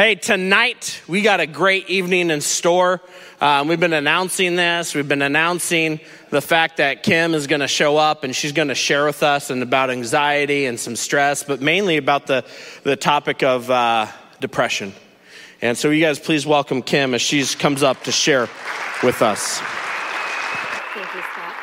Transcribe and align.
Hey, 0.00 0.14
tonight 0.14 1.02
we 1.06 1.20
got 1.20 1.40
a 1.40 1.46
great 1.46 1.90
evening 1.90 2.30
in 2.30 2.40
store. 2.40 3.02
Um, 3.38 3.68
we've 3.68 3.78
been 3.78 3.92
announcing 3.92 4.56
this. 4.56 4.94
We've 4.94 5.06
been 5.06 5.20
announcing 5.20 6.00
the 6.30 6.40
fact 6.40 6.78
that 6.78 7.02
Kim 7.02 7.34
is 7.34 7.46
going 7.46 7.60
to 7.60 7.68
show 7.68 7.98
up 7.98 8.24
and 8.24 8.34
she's 8.34 8.52
going 8.52 8.68
to 8.68 8.74
share 8.74 9.04
with 9.04 9.22
us 9.22 9.50
and 9.50 9.62
about 9.62 9.90
anxiety 9.90 10.64
and 10.64 10.80
some 10.80 10.96
stress, 10.96 11.42
but 11.42 11.60
mainly 11.60 11.98
about 11.98 12.26
the, 12.26 12.46
the 12.82 12.96
topic 12.96 13.42
of 13.42 13.70
uh, 13.70 14.06
depression. 14.40 14.94
And 15.60 15.76
so, 15.76 15.90
you 15.90 16.02
guys, 16.02 16.18
please 16.18 16.46
welcome 16.46 16.80
Kim 16.80 17.12
as 17.12 17.20
she 17.20 17.44
comes 17.44 17.82
up 17.82 18.02
to 18.04 18.10
share 18.10 18.48
with 19.02 19.20
us. 19.20 19.58
Thank 20.94 21.14
you, 21.14 21.20
Scott. 21.30 21.54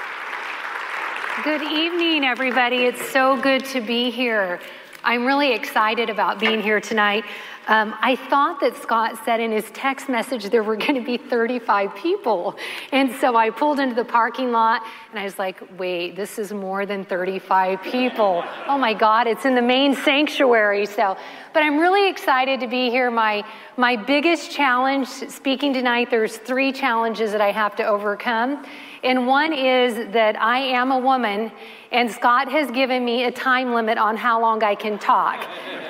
Good 1.43 1.63
evening, 1.63 2.23
everybody. 2.23 2.85
It's 2.85 3.04
so 3.09 3.41
good 3.41 3.65
to 3.65 3.81
be 3.81 4.11
here. 4.11 4.59
I'm 5.07 5.25
really 5.25 5.53
excited 5.53 6.09
about 6.09 6.37
being 6.37 6.61
here 6.61 6.81
tonight. 6.81 7.23
Um, 7.69 7.95
I 8.01 8.17
thought 8.17 8.59
that 8.59 8.75
Scott 8.75 9.17
said 9.23 9.39
in 9.39 9.53
his 9.53 9.71
text 9.71 10.09
message 10.09 10.49
there 10.49 10.63
were 10.63 10.75
going 10.75 10.95
to 10.95 11.02
be 11.02 11.15
35 11.15 11.95
people. 11.95 12.57
And 12.91 13.15
so 13.15 13.38
I 13.38 13.49
pulled 13.49 13.79
into 13.79 13.95
the 13.95 14.03
parking 14.03 14.51
lot 14.51 14.84
and 15.12 15.17
I 15.17 15.23
was 15.23 15.39
like, 15.39 15.63
wait, 15.79 16.17
this 16.17 16.38
is 16.38 16.51
more 16.51 16.85
than 16.85 17.05
35 17.05 17.84
people. 17.84 18.43
Oh 18.67 18.77
my 18.77 18.93
God, 18.93 19.27
it's 19.27 19.45
in 19.45 19.55
the 19.55 19.62
main 19.62 19.95
sanctuary. 19.95 20.85
So, 20.85 21.15
but 21.53 21.63
I'm 21.63 21.79
really 21.79 22.09
excited 22.09 22.59
to 22.59 22.67
be 22.67 22.89
here. 22.89 23.09
My, 23.09 23.45
my 23.77 23.95
biggest 23.95 24.51
challenge 24.51 25.07
speaking 25.07 25.73
tonight, 25.73 26.09
there's 26.09 26.35
three 26.35 26.73
challenges 26.73 27.31
that 27.31 27.39
I 27.39 27.53
have 27.53 27.77
to 27.77 27.84
overcome. 27.85 28.65
And 29.07 29.25
one 29.25 29.53
is 29.53 30.11
that 30.11 30.35
I 30.35 30.59
am 30.59 30.91
a 30.91 30.99
woman, 30.99 31.49
and 31.93 32.11
Scott 32.11 32.52
has 32.52 32.70
given 32.71 33.05
me 33.05 33.23
a 33.23 33.31
time 33.31 33.73
limit 33.73 33.98
on 33.98 34.17
how 34.17 34.41
long 34.41 34.61
I 34.63 34.75
can 34.75 34.99
talk. 34.99 35.48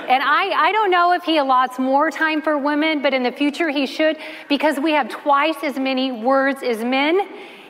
And 0.07 0.21
I, 0.21 0.67
I 0.67 0.71
don't 0.71 0.91
know 0.91 1.13
if 1.13 1.23
he 1.23 1.37
allots 1.39 1.79
more 1.79 2.11
time 2.11 2.43
for 2.43 2.59
women, 2.59 3.01
but 3.01 3.15
in 3.15 3.23
the 3.23 3.31
future 3.31 3.71
he 3.71 3.87
should, 3.87 4.17
because 4.47 4.79
we 4.79 4.91
have 4.91 5.09
twice 5.09 5.55
as 5.63 5.79
many 5.79 6.11
words 6.11 6.61
as 6.61 6.83
men, 6.83 7.27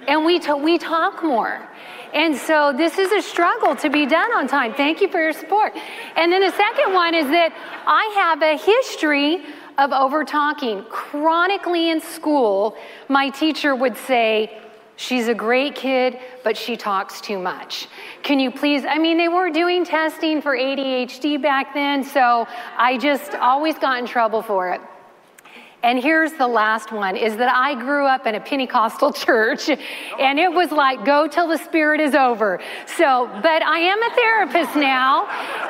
and 0.09 0.25
we, 0.25 0.38
t- 0.38 0.52
we 0.52 0.77
talk 0.77 1.23
more. 1.23 1.66
And 2.13 2.35
so 2.35 2.73
this 2.75 2.97
is 2.97 3.13
a 3.13 3.22
struggle 3.22 3.73
to 3.77 3.89
be 3.89 4.05
done 4.05 4.33
on 4.33 4.50
time. 4.50 4.73
Thank 4.73 5.00
you 5.00 5.07
for 5.07 5.22
your 5.22 5.31
support. 5.31 5.72
And 6.17 6.29
then 6.29 6.41
the 6.41 6.52
second 6.52 6.94
one 6.94 7.16
is 7.16 7.27
that 7.27 7.53
I 7.85 8.03
have 8.16 8.41
a 8.41 8.57
history 8.57 9.45
of 9.77 9.94
over 9.94 10.25
talking. 10.25 10.83
Chronically 10.89 11.89
in 11.89 12.02
school, 12.02 12.75
my 13.07 13.29
teacher 13.29 13.73
would 13.73 13.95
say, 13.95 14.66
She's 14.98 15.28
a 15.28 15.34
great 15.34 15.76
kid, 15.76 16.20
but 16.44 16.58
she 16.58 16.76
talks 16.76 17.22
too 17.22 17.38
much. 17.38 17.88
Can 18.23 18.40
you 18.40 18.50
please? 18.50 18.84
I 18.84 18.98
mean, 18.98 19.17
they 19.17 19.28
were 19.28 19.52
doing 19.52 19.86
testing 19.86 20.42
for 20.42 20.58
ADHD 20.58 21.40
back 21.40 21.73
then, 21.76 22.03
so 22.03 22.48
I 22.78 22.98
just 22.98 23.36
always 23.36 23.78
got 23.78 24.00
in 24.00 24.08
trouble 24.08 24.42
for 24.42 24.72
it. 24.72 24.81
And 25.83 26.02
here's 26.02 26.33
the 26.33 26.47
last 26.47 26.92
one 26.92 27.16
is 27.16 27.38
that 27.38 27.53
I 27.53 27.75
grew 27.75 28.08
up 28.08 28.25
in 28.25 28.33
a 28.33 28.39
Pentecostal 28.39 29.14
church 29.25 29.70
and 29.70 30.39
it 30.39 30.52
was 30.52 30.72
like 30.72 31.06
go 31.06 31.28
till 31.28 31.47
the 31.47 31.58
spirit 31.58 32.02
is 32.02 32.16
over. 32.16 32.59
So, 32.88 33.30
but 33.44 33.61
I 33.61 33.80
am 33.80 34.02
a 34.02 34.09
therapist 34.16 34.75
now. 34.75 35.28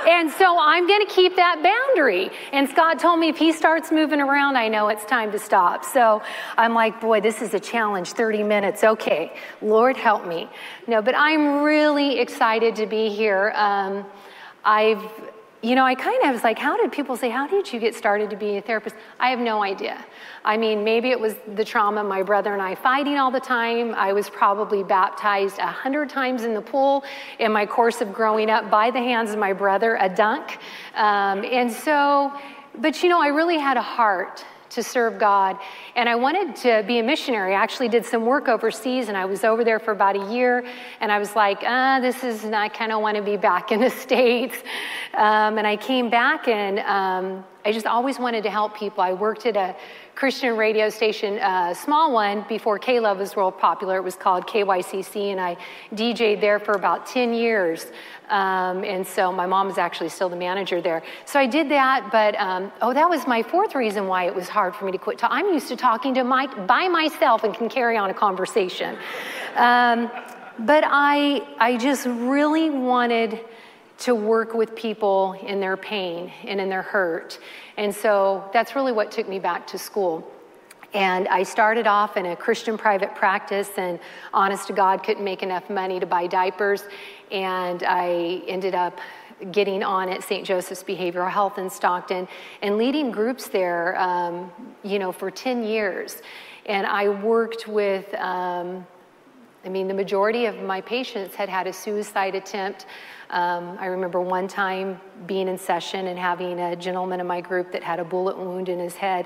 And 0.07 0.31
so 0.31 0.57
I'm 0.59 0.87
going 0.87 1.05
to 1.05 1.13
keep 1.13 1.35
that 1.35 1.61
boundary. 1.61 2.29
And 2.53 2.69
Scott 2.69 2.99
told 2.99 3.19
me 3.19 3.27
if 3.27 3.37
he 3.37 3.51
starts 3.51 3.91
moving 3.91 4.21
around, 4.21 4.55
I 4.55 4.69
know 4.69 4.87
it's 4.87 5.03
time 5.05 5.31
to 5.33 5.39
stop. 5.39 5.83
So 5.83 6.23
I'm 6.57 6.73
like, 6.73 7.01
boy, 7.01 7.19
this 7.19 7.41
is 7.41 7.53
a 7.53 7.59
challenge 7.59 8.13
30 8.13 8.43
minutes. 8.43 8.85
Okay, 8.85 9.33
Lord 9.61 9.97
help 9.97 10.25
me. 10.25 10.47
No, 10.87 11.01
but 11.01 11.15
I'm 11.17 11.63
really 11.63 12.19
excited 12.19 12.77
to 12.77 12.85
be 12.85 13.09
here. 13.09 13.51
Um, 13.55 14.05
I've 14.63 15.03
you 15.63 15.73
know, 15.73 15.85
I 15.85 15.95
kind 15.95 16.23
of 16.23 16.31
was 16.31 16.43
like, 16.43 16.59
how 16.59 16.77
did 16.77 16.91
people 16.91 17.17
say, 17.17 17.29
how 17.29 17.47
did 17.47 17.71
you 17.73 17.79
get 17.79 17.95
started 17.95 18.29
to 18.29 18.35
be 18.35 18.57
a 18.57 18.61
therapist? 18.61 18.95
I 19.19 19.31
have 19.31 19.39
no 19.39 19.63
idea. 19.63 20.05
I 20.45 20.55
mean, 20.55 20.83
maybe 20.83 21.09
it 21.09 21.19
was 21.19 21.35
the 21.55 21.65
trauma, 21.65 22.03
my 22.03 22.21
brother 22.21 22.53
and 22.53 22.61
I 22.61 22.75
fighting 22.75 23.17
all 23.17 23.31
the 23.31 23.39
time. 23.39 23.95
I 23.95 24.13
was 24.13 24.29
probably 24.29 24.83
baptized 24.83 25.57
a 25.57 25.65
hundred 25.65 26.09
times 26.09 26.43
in 26.43 26.53
the 26.53 26.61
pool 26.61 27.03
in 27.39 27.51
my 27.51 27.65
course 27.65 28.01
of 28.01 28.13
growing 28.13 28.51
up 28.51 28.69
by 28.69 28.91
the 28.91 28.99
hands 28.99 29.31
of 29.31 29.39
my 29.39 29.51
brother, 29.51 29.97
a 29.99 30.07
dunk. 30.07 30.59
Um, 30.93 31.43
and 31.43 31.71
so, 31.71 32.31
but 32.77 33.01
you 33.01 33.09
know, 33.09 33.19
I 33.19 33.27
really 33.27 33.57
had 33.57 33.77
a 33.77 33.81
heart 33.81 34.45
to 34.69 34.83
serve 34.83 35.19
God. 35.19 35.57
And 35.95 36.07
I 36.07 36.15
wanted 36.15 36.55
to 36.57 36.83
be 36.87 36.99
a 36.99 37.03
missionary. 37.03 37.53
I 37.53 37.61
actually 37.61 37.89
did 37.89 38.05
some 38.05 38.25
work 38.25 38.47
overseas, 38.47 39.07
and 39.07 39.17
I 39.17 39.25
was 39.25 39.43
over 39.43 39.63
there 39.63 39.79
for 39.79 39.91
about 39.91 40.15
a 40.15 40.33
year. 40.33 40.65
And 41.01 41.11
I 41.11 41.19
was 41.19 41.35
like, 41.35 41.59
ah, 41.63 41.99
this 41.99 42.23
is, 42.23 42.45
I 42.45 42.69
kind 42.69 42.91
of 42.91 43.01
want 43.01 43.17
to 43.17 43.23
be 43.23 43.37
back 43.37 43.71
in 43.71 43.79
the 43.79 43.89
States. 44.05 44.57
Um, 45.13 45.57
and 45.57 45.65
I 45.67 45.77
came 45.77 46.09
back, 46.09 46.47
and 46.47 46.79
um, 46.79 47.43
I 47.67 47.73
just 47.73 47.85
always 47.85 48.17
wanted 48.17 48.43
to 48.43 48.49
help 48.49 48.77
people. 48.77 49.03
I 49.03 49.11
worked 49.11 49.45
at 49.45 49.57
a 49.57 49.75
Christian 50.15 50.55
radio 50.55 50.87
station, 50.89 51.33
a 51.33 51.39
uh, 51.41 51.73
small 51.73 52.13
one, 52.13 52.45
before 52.47 52.79
K 52.79 53.01
Love 53.01 53.17
was 53.17 53.35
real 53.35 53.51
popular. 53.51 53.97
It 53.97 54.03
was 54.03 54.15
called 54.15 54.47
KYCC, 54.47 55.33
and 55.33 55.41
I 55.41 55.57
DJ'd 55.93 56.39
there 56.39 56.59
for 56.59 56.75
about 56.75 57.05
10 57.05 57.33
years. 57.33 57.87
Um, 58.29 58.85
and 58.85 59.05
so 59.05 59.33
my 59.33 59.45
mom 59.45 59.69
is 59.69 59.77
actually 59.77 60.07
still 60.07 60.29
the 60.29 60.37
manager 60.37 60.79
there. 60.79 61.03
So 61.25 61.41
I 61.41 61.45
did 61.45 61.67
that, 61.71 62.07
but 62.09 62.35
um, 62.39 62.71
oh, 62.81 62.93
that 62.93 63.09
was 63.09 63.27
my 63.27 63.43
fourth 63.43 63.75
reason 63.75 64.07
why 64.07 64.27
it 64.27 64.33
was 64.33 64.47
hard 64.47 64.73
for 64.73 64.85
me 64.85 64.93
to 64.93 64.97
quit. 64.97 65.21
I'm 65.21 65.47
used 65.47 65.67
to 65.67 65.75
talking 65.75 66.13
to 66.13 66.23
my, 66.23 66.47
by 66.67 66.87
myself 66.87 67.43
and 67.43 67.53
can 67.53 67.67
carry 67.67 67.97
on 67.97 68.09
a 68.09 68.13
conversation. 68.13 68.97
Um, 69.57 70.09
but 70.59 70.85
I, 70.87 71.45
I 71.59 71.75
just 71.75 72.05
really 72.05 72.69
wanted 72.69 73.41
to 73.99 74.13
work 74.13 74.53
with 74.53 74.75
people 74.75 75.33
in 75.45 75.59
their 75.59 75.77
pain 75.77 76.31
and 76.45 76.61
in 76.61 76.69
their 76.69 76.83
hurt. 76.83 77.39
And 77.77 77.93
so 77.93 78.47
that's 78.53 78.75
really 78.75 78.91
what 78.91 79.11
took 79.11 79.27
me 79.27 79.39
back 79.39 79.65
to 79.67 79.77
school. 79.77 80.31
And 80.93 81.27
I 81.27 81.43
started 81.43 81.85
off 81.85 82.15
in 82.15 82.27
a 82.27 82.35
Christian 82.35 82.77
private 82.77 83.13
practice, 83.13 83.69
and 83.77 83.99
honest 84.33 84.67
to 84.67 84.73
God, 84.73 85.03
couldn't 85.03 85.23
make 85.23 85.43
enough 85.43 85.69
money 85.69 85.99
to 85.99 86.05
buy 86.05 86.27
diapers. 86.27 86.83
And 87.29 87.83
I 87.83 88.41
ended 88.47 88.73
up 88.73 88.99
getting 89.51 89.83
on 89.83 90.09
at 90.09 90.23
St. 90.23 90.45
Joseph's 90.45 90.83
Behavioral 90.83 91.29
Health 91.29 91.57
in 91.57 91.69
Stockton 91.69 92.27
and 92.61 92.77
leading 92.77 93.11
groups 93.11 93.47
there, 93.47 93.99
um, 93.99 94.51
you 94.83 94.97
know, 94.97 95.11
for 95.11 95.29
10 95.29 95.63
years. 95.63 96.21
And 96.65 96.87
I 96.87 97.09
worked 97.09 97.67
with, 97.67 98.11
um, 98.15 98.85
I 99.63 99.69
mean, 99.69 99.87
the 99.87 99.93
majority 99.93 100.45
of 100.45 100.61
my 100.61 100.81
patients 100.81 101.35
had 101.35 101.49
had 101.49 101.67
a 101.67 101.73
suicide 101.73 102.33
attempt. 102.33 102.85
Um, 103.29 103.77
I 103.79 103.87
remember 103.87 104.21
one 104.21 104.47
time 104.47 105.01
being 105.25 105.49
in 105.49 105.57
session 105.57 106.07
and 106.07 106.17
having 106.17 106.59
a 106.59 106.75
gentleman 106.75 107.19
in 107.19 107.27
my 107.27 107.41
group 107.41 107.71
that 107.73 107.83
had 107.83 107.99
a 107.99 108.05
bullet 108.05 108.37
wound 108.37 108.69
in 108.69 108.79
his 108.79 108.95
head. 108.95 109.25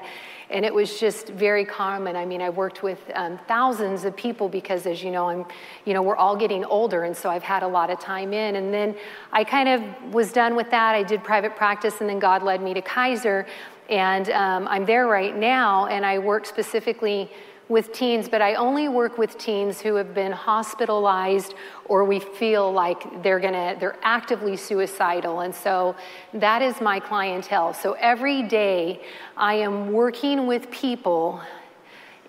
And 0.49 0.65
it 0.65 0.73
was 0.73 0.99
just 0.99 1.29
very 1.29 1.63
common. 1.63 2.15
I 2.15 2.25
mean, 2.25 2.41
I 2.41 2.49
worked 2.49 2.81
with 2.81 2.99
um, 3.13 3.39
thousands 3.47 4.03
of 4.03 4.15
people 4.15 4.49
because, 4.49 4.85
as 4.85 5.03
you 5.03 5.11
know, 5.11 5.29
I'm, 5.29 5.45
you 5.85 5.93
know, 5.93 6.01
we're 6.01 6.15
all 6.15 6.35
getting 6.35 6.65
older, 6.65 7.03
and 7.03 7.15
so 7.15 7.29
I've 7.29 7.43
had 7.43 7.63
a 7.63 7.67
lot 7.67 7.89
of 7.89 7.99
time 7.99 8.33
in. 8.33 8.55
And 8.55 8.73
then 8.73 8.95
I 9.31 9.43
kind 9.43 9.69
of 9.69 10.13
was 10.13 10.33
done 10.33 10.55
with 10.55 10.69
that. 10.71 10.95
I 10.95 11.03
did 11.03 11.23
private 11.23 11.55
practice, 11.55 12.01
and 12.01 12.09
then 12.09 12.19
God 12.19 12.43
led 12.43 12.61
me 12.61 12.73
to 12.73 12.81
Kaiser, 12.81 13.45
and 13.89 14.29
um, 14.31 14.67
I'm 14.67 14.85
there 14.85 15.07
right 15.07 15.35
now, 15.35 15.85
and 15.87 16.05
I 16.05 16.17
work 16.17 16.45
specifically 16.45 17.29
with 17.71 17.93
teens, 17.93 18.27
but 18.27 18.41
I 18.41 18.55
only 18.55 18.89
work 18.89 19.17
with 19.17 19.37
teens 19.37 19.79
who 19.79 19.95
have 19.95 20.13
been 20.13 20.33
hospitalized 20.33 21.53
or 21.85 22.03
we 22.03 22.19
feel 22.19 22.71
like 22.71 23.23
they're 23.23 23.39
gonna, 23.39 23.77
they're 23.79 23.97
actively 24.03 24.57
suicidal. 24.57 25.39
And 25.39 25.55
so 25.55 25.95
that 26.33 26.61
is 26.61 26.81
my 26.81 26.99
clientele. 26.99 27.73
So 27.73 27.93
every 27.93 28.43
day 28.43 29.01
I 29.37 29.55
am 29.55 29.93
working 29.93 30.47
with 30.47 30.69
people 30.69 31.41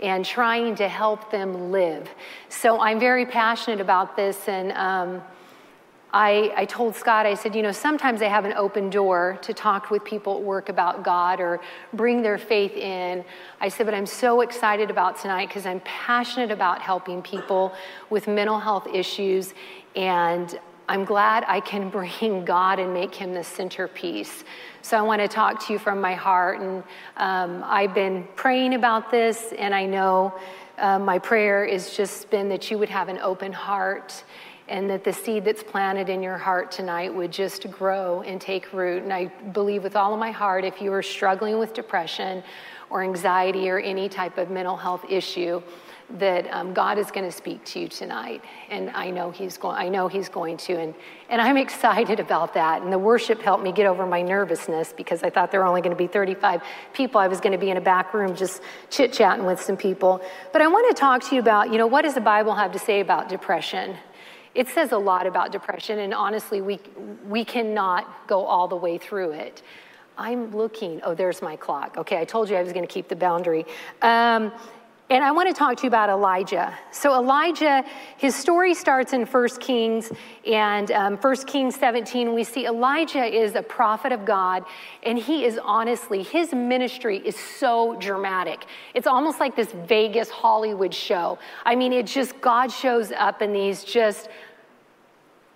and 0.01 0.25
trying 0.25 0.77
to 0.77 0.89
help 0.89 1.33
them 1.33 1.73
live. 1.73 2.09
So 2.49 2.81
I'm 2.81 3.01
very 3.01 3.27
passionate 3.27 3.81
about 3.81 4.17
this 4.17 4.49
and 4.49 4.71
um, 4.73 5.23
I, 6.13 6.53
I, 6.57 6.65
told 6.67 6.95
Scott, 6.95 7.25
I 7.25 7.35
said, 7.35 7.55
you 7.55 7.63
know, 7.63 7.73
sometimes 7.73 8.21
I 8.21 8.27
have 8.27 8.45
an 8.45 8.53
open 8.53 8.91
door 8.91 9.39
to 9.43 9.55
talk 9.55 9.91
with 9.91 10.05
people 10.05 10.37
at 10.37 10.43
work 10.43 10.69
about 10.69 11.03
God 11.03 11.41
or 11.41 11.59
bring 11.95 12.21
their 12.21 12.37
faith 12.37 12.77
in. 12.77 13.25
I 13.61 13.69
said, 13.69 13.87
but 13.87 13.95
I'm 13.95 14.05
so 14.05 14.43
excited 14.43 14.91
about 14.91 15.19
tonight 15.19 15.49
because 15.49 15.65
I'm 15.65 15.81
passionate 15.81 16.51
about 16.51 16.83
helping 16.83 17.23
people 17.23 17.73
with 18.11 18.29
mental 18.29 18.61
health 18.61 18.87
issues. 18.93 19.55
And 19.97 20.59
I'm 20.87 21.07
glad 21.07 21.45
I 21.49 21.61
can 21.61 21.89
bring 22.21 22.45
God 22.45 22.79
and 22.79 22.93
make 22.93 23.15
him 23.15 23.33
the 23.33 23.45
centerpiece. 23.45 24.45
So 24.83 24.99
I 24.99 25.03
want 25.03 25.23
to 25.23 25.29
talk 25.29 25.65
to 25.67 25.73
you 25.73 25.79
from 25.79 25.99
my 25.99 26.15
heart. 26.15 26.61
And 26.61 26.83
um, 27.17 27.65
I've 27.65 27.95
been 27.95 28.29
praying 28.37 28.75
about 28.75 29.11
this, 29.11 29.55
and 29.59 29.75
I 29.75 29.87
know 29.87 30.35
uh, 30.77 30.99
my 30.99 31.19
prayer 31.19 31.67
has 31.67 31.97
just 31.97 32.29
been 32.29 32.51
that 32.51 32.71
you 32.71 32.77
would 32.77 32.91
have 32.91 33.09
an 33.09 33.19
open 33.19 33.53
heart 33.53 34.25
and 34.69 34.89
that 34.91 35.05
the 35.05 35.13
seed 35.13 35.45
that's 35.45 35.63
planted 35.63 36.09
in 36.09 36.23
your 36.23 36.39
heart 36.39 36.71
tonight 36.71 37.13
would 37.13 37.33
just 37.33 37.71
grow 37.71 38.23
and 38.23 38.41
take 38.41 38.73
root. 38.73 39.03
And 39.03 39.13
I 39.13 39.27
believe 39.53 39.83
with 39.83 39.97
all 39.97 40.13
of 40.13 40.21
my 40.21 40.31
heart, 40.31 40.65
if 40.65 40.81
you 40.81 40.93
are 40.93 41.03
struggling 41.03 41.59
with 41.59 41.75
depression 41.75 42.43
or 42.91 43.03
anxiety 43.03 43.69
or 43.69 43.79
any 43.79 44.09
type 44.09 44.39
of 44.39 44.51
mental 44.51 44.77
health 44.77 45.05
issue, 45.09 45.63
that 46.19 46.47
um, 46.53 46.75
God 46.75 46.99
is 46.99 47.11
going 47.11 47.25
to 47.25 47.33
speak 47.33 47.65
to 47.67 47.81
you 47.81 47.89
tonight, 47.89 48.45
and 48.71 48.91
I 48.91 49.11
know 49.11 49.31
He's 49.31 49.57
going. 49.57 49.77
I 49.77 49.89
know 49.89 50.09
He's 50.09 50.29
going 50.29 50.57
to, 50.59 50.75
and 50.75 50.95
and 51.31 51.41
I'm 51.41 51.57
excited 51.67 52.21
about 52.21 52.55
that. 52.55 52.83
And 52.83 52.93
the 52.93 52.99
worship 52.99 53.41
helped 53.41 53.65
me 53.65 53.73
get 53.73 53.87
over 53.87 54.07
my 54.07 54.23
nervousness 54.23 54.93
because 54.93 55.23
I 55.23 55.31
thought 55.31 55.51
there 55.51 55.61
were 55.61 55.67
only 55.67 55.81
going 55.81 55.97
to 55.97 55.97
be 55.97 56.07
35 56.07 56.63
people. 56.93 57.21
I 57.21 57.29
was 57.29 57.41
going 57.41 57.53
to 57.53 57.59
be 57.59 57.71
in 57.71 57.77
a 57.77 57.81
back 57.81 58.13
room 58.13 58.37
just 58.37 58.63
chit 58.91 59.13
chatting 59.13 59.47
with 59.47 59.61
some 59.61 59.77
people. 59.77 60.21
But 60.53 60.63
I 60.63 60.67
want 60.69 60.95
to 60.95 61.01
talk 61.01 61.23
to 61.29 61.35
you 61.35 61.41
about, 61.41 61.73
you 61.73 61.79
know, 61.79 61.87
what 61.87 62.03
does 62.03 62.15
the 62.15 62.21
Bible 62.21 62.55
have 62.55 62.73
to 62.73 62.79
say 62.79 63.01
about 63.01 63.29
depression? 63.29 63.97
It 64.55 64.69
says 64.69 64.93
a 64.93 64.99
lot 64.99 65.27
about 65.27 65.51
depression, 65.53 66.01
and 66.01 66.13
honestly, 66.13 66.61
we 66.61 66.79
we 67.27 67.45
cannot 67.45 68.27
go 68.29 68.45
all 68.45 68.69
the 68.69 68.77
way 68.77 68.99
through 68.99 69.33
it. 69.33 69.63
I'm 70.19 70.55
looking. 70.55 71.01
Oh, 71.05 71.15
there's 71.15 71.41
my 71.41 71.57
clock. 71.57 71.97
Okay, 71.97 72.19
I 72.19 72.25
told 72.25 72.51
you 72.51 72.57
I 72.57 72.63
was 72.63 72.73
going 72.73 72.87
to 72.87 72.93
keep 72.93 73.09
the 73.09 73.17
boundary. 73.17 73.65
Um, 74.03 74.53
and 75.13 75.23
I 75.23 75.31
want 75.31 75.47
to 75.47 75.55
talk 75.55 75.77
to 75.77 75.83
you 75.83 75.89
about 75.89 76.09
Elijah. 76.09 76.73
So, 76.91 77.15
Elijah, 77.15 77.85
his 78.17 78.35
story 78.35 78.73
starts 78.73 79.13
in 79.13 79.27
1 79.27 79.49
Kings, 79.61 80.11
and 80.47 80.91
um, 80.91 81.19
1 81.19 81.37
Kings 81.45 81.75
17, 81.75 82.33
we 82.33 82.43
see 82.45 82.65
Elijah 82.65 83.23
is 83.23 83.55
a 83.55 83.63
prophet 83.63 84.13
of 84.13 84.25
God, 84.25 84.65
and 85.03 85.19
he 85.19 85.45
is 85.45 85.61
honestly, 85.63 86.23
his 86.23 86.55
ministry 86.55 87.19
is 87.27 87.37
so 87.37 87.95
dramatic. 88.01 88.65
It's 88.95 89.07
almost 89.07 89.39
like 89.39 89.55
this 89.55 89.73
Vegas 89.85 90.31
Hollywood 90.31 90.95
show. 90.95 91.39
I 91.67 91.75
mean, 91.75 91.93
it 91.93 92.07
just, 92.07 92.41
God 92.41 92.73
shows 92.73 93.13
up 93.13 93.43
in 93.43 93.53
these 93.53 93.85
just 93.85 94.31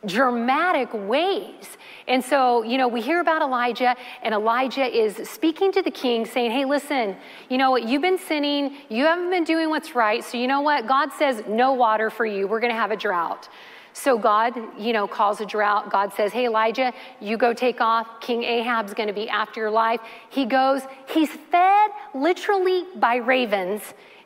dramatic 0.04 0.88
ways. 0.92 1.76
And 2.08 2.24
so, 2.24 2.62
you 2.62 2.78
know, 2.78 2.86
we 2.86 3.00
hear 3.00 3.20
about 3.20 3.42
Elijah, 3.42 3.96
and 4.22 4.34
Elijah 4.34 4.86
is 4.86 5.28
speaking 5.28 5.72
to 5.72 5.82
the 5.82 5.90
king, 5.90 6.24
saying, 6.26 6.50
Hey, 6.50 6.64
listen, 6.64 7.16
you 7.48 7.58
know 7.58 7.70
what? 7.70 7.88
You've 7.88 8.02
been 8.02 8.18
sinning. 8.18 8.76
You 8.88 9.04
haven't 9.04 9.30
been 9.30 9.44
doing 9.44 9.70
what's 9.70 9.94
right. 9.94 10.22
So, 10.22 10.38
you 10.38 10.46
know 10.46 10.60
what? 10.60 10.86
God 10.86 11.12
says, 11.12 11.42
No 11.48 11.72
water 11.72 12.10
for 12.10 12.26
you. 12.26 12.46
We're 12.46 12.60
going 12.60 12.72
to 12.72 12.78
have 12.78 12.90
a 12.92 12.96
drought. 12.96 13.48
So 13.92 14.18
God, 14.18 14.54
you 14.78 14.92
know, 14.92 15.08
calls 15.08 15.40
a 15.40 15.46
drought. 15.46 15.90
God 15.90 16.12
says, 16.12 16.30
Hey, 16.30 16.46
Elijah, 16.46 16.92
you 17.18 17.38
go 17.38 17.54
take 17.54 17.80
off. 17.80 18.20
King 18.20 18.44
Ahab's 18.44 18.92
going 18.92 19.08
to 19.08 19.14
be 19.14 19.28
after 19.28 19.60
your 19.60 19.70
life. 19.70 20.00
He 20.28 20.44
goes, 20.44 20.82
he's 21.08 21.30
fed 21.30 21.90
literally 22.14 22.84
by 22.96 23.16
ravens, 23.16 23.80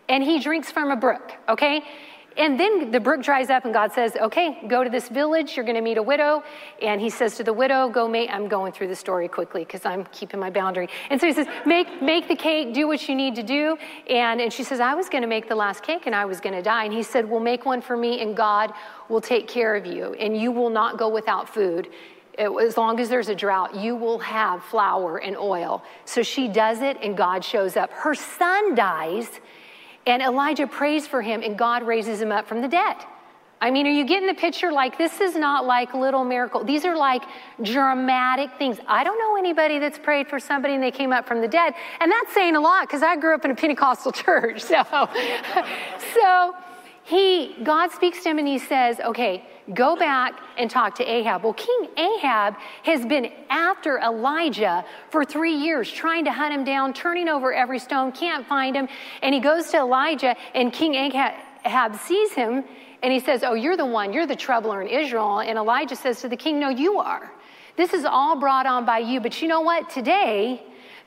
and 0.08 0.24
he 0.24 0.40
drinks 0.40 0.72
from 0.72 0.90
a 0.90 0.96
brook, 0.96 1.32
okay? 1.48 1.84
And 2.36 2.58
then 2.58 2.90
the 2.90 3.00
brook 3.00 3.22
dries 3.22 3.50
up, 3.50 3.64
and 3.64 3.74
God 3.74 3.92
says, 3.92 4.16
Okay, 4.16 4.62
go 4.68 4.84
to 4.84 4.90
this 4.90 5.08
village. 5.08 5.56
You're 5.56 5.64
going 5.64 5.76
to 5.76 5.82
meet 5.82 5.98
a 5.98 6.02
widow. 6.02 6.42
And 6.80 7.00
he 7.00 7.10
says 7.10 7.36
to 7.36 7.44
the 7.44 7.52
widow, 7.52 7.88
Go 7.88 8.08
mate. 8.08 8.30
I'm 8.30 8.48
going 8.48 8.72
through 8.72 8.88
the 8.88 8.96
story 8.96 9.28
quickly 9.28 9.64
because 9.64 9.84
I'm 9.84 10.04
keeping 10.06 10.38
my 10.38 10.50
boundary. 10.50 10.88
And 11.10 11.20
so 11.20 11.26
he 11.26 11.32
says, 11.32 11.46
make, 11.66 12.00
make 12.00 12.28
the 12.28 12.36
cake, 12.36 12.72
do 12.72 12.86
what 12.86 13.08
you 13.08 13.14
need 13.14 13.34
to 13.34 13.42
do. 13.42 13.76
And, 14.08 14.40
and 14.40 14.52
she 14.52 14.62
says, 14.62 14.80
I 14.80 14.94
was 14.94 15.08
going 15.08 15.22
to 15.22 15.28
make 15.28 15.48
the 15.48 15.54
last 15.54 15.82
cake 15.82 16.06
and 16.06 16.14
I 16.14 16.24
was 16.24 16.40
going 16.40 16.54
to 16.54 16.62
die. 16.62 16.84
And 16.84 16.92
he 16.92 17.02
said, 17.02 17.28
Well, 17.28 17.40
make 17.40 17.66
one 17.66 17.82
for 17.82 17.96
me, 17.96 18.20
and 18.20 18.36
God 18.36 18.72
will 19.08 19.20
take 19.20 19.48
care 19.48 19.74
of 19.74 19.86
you, 19.86 20.14
and 20.14 20.36
you 20.36 20.52
will 20.52 20.70
not 20.70 20.98
go 20.98 21.08
without 21.08 21.48
food. 21.48 21.88
As 22.38 22.76
long 22.76 23.00
as 23.00 23.08
there's 23.08 23.28
a 23.28 23.34
drought, 23.34 23.74
you 23.74 23.96
will 23.96 24.18
have 24.20 24.62
flour 24.64 25.18
and 25.18 25.36
oil. 25.36 25.82
So 26.04 26.22
she 26.22 26.48
does 26.48 26.80
it, 26.80 26.96
and 27.02 27.16
God 27.16 27.44
shows 27.44 27.76
up. 27.76 27.90
Her 27.92 28.14
son 28.14 28.74
dies 28.74 29.40
and 30.06 30.22
Elijah 30.22 30.66
prays 30.66 31.06
for 31.06 31.22
him, 31.22 31.42
and 31.42 31.58
God 31.58 31.82
raises 31.82 32.20
him 32.20 32.32
up 32.32 32.46
from 32.46 32.62
the 32.62 32.68
dead. 32.68 32.96
I 33.62 33.70
mean, 33.70 33.86
are 33.86 33.90
you 33.90 34.06
getting 34.06 34.26
the 34.26 34.34
picture? 34.34 34.72
Like, 34.72 34.96
this 34.96 35.20
is 35.20 35.36
not 35.36 35.66
like 35.66 35.92
little 35.92 36.24
miracle. 36.24 36.64
These 36.64 36.86
are 36.86 36.96
like 36.96 37.22
dramatic 37.62 38.50
things. 38.56 38.78
I 38.86 39.04
don't 39.04 39.18
know 39.18 39.36
anybody 39.36 39.78
that's 39.78 39.98
prayed 39.98 40.28
for 40.28 40.40
somebody 40.40 40.74
and 40.74 40.82
they 40.82 40.90
came 40.90 41.12
up 41.12 41.28
from 41.28 41.42
the 41.42 41.48
dead. 41.48 41.74
And 42.00 42.10
that's 42.10 42.32
saying 42.32 42.56
a 42.56 42.60
lot 42.60 42.88
because 42.88 43.02
I 43.02 43.16
grew 43.16 43.34
up 43.34 43.44
in 43.44 43.50
a 43.50 43.54
Pentecostal 43.54 44.12
church. 44.24 44.62
So, 44.62 44.82
so 46.14 46.56
he, 47.02 47.54
God 47.62 47.90
speaks 47.90 48.22
to 48.22 48.30
him 48.30 48.38
and 48.38 48.48
he 48.48 48.58
says, 48.58 48.98
okay, 49.00 49.44
Go 49.74 49.94
back 49.94 50.40
and 50.56 50.70
talk 50.70 50.94
to 50.96 51.04
Ahab. 51.04 51.44
Well, 51.44 51.52
King 51.52 51.88
Ahab 51.96 52.56
has 52.82 53.04
been 53.06 53.30
after 53.50 53.98
Elijah 53.98 54.84
for 55.10 55.24
three 55.24 55.54
years, 55.54 55.90
trying 55.90 56.24
to 56.24 56.32
hunt 56.32 56.52
him 56.52 56.64
down, 56.64 56.92
turning 56.92 57.28
over 57.28 57.52
every 57.52 57.78
stone, 57.78 58.10
can't 58.10 58.46
find 58.46 58.74
him. 58.74 58.88
And 59.22 59.34
he 59.34 59.40
goes 59.40 59.70
to 59.70 59.78
Elijah, 59.78 60.34
and 60.54 60.72
King 60.72 60.94
Ahab 60.94 61.94
sees 62.00 62.32
him, 62.32 62.64
and 63.02 63.12
he 63.12 63.20
says, 63.20 63.44
Oh, 63.44 63.54
you're 63.54 63.76
the 63.76 63.86
one, 63.86 64.12
you're 64.12 64.26
the 64.26 64.34
troubler 64.34 64.82
in 64.82 64.88
Israel. 64.88 65.40
And 65.40 65.56
Elijah 65.56 65.96
says 65.96 66.20
to 66.22 66.28
the 66.28 66.36
king, 66.36 66.58
No, 66.58 66.70
you 66.70 66.98
are. 66.98 67.30
This 67.76 67.92
is 67.92 68.04
all 68.04 68.40
brought 68.40 68.66
on 68.66 68.84
by 68.84 68.98
you. 68.98 69.20
But 69.20 69.40
you 69.40 69.46
know 69.46 69.60
what? 69.60 69.88
Today, 69.88 70.62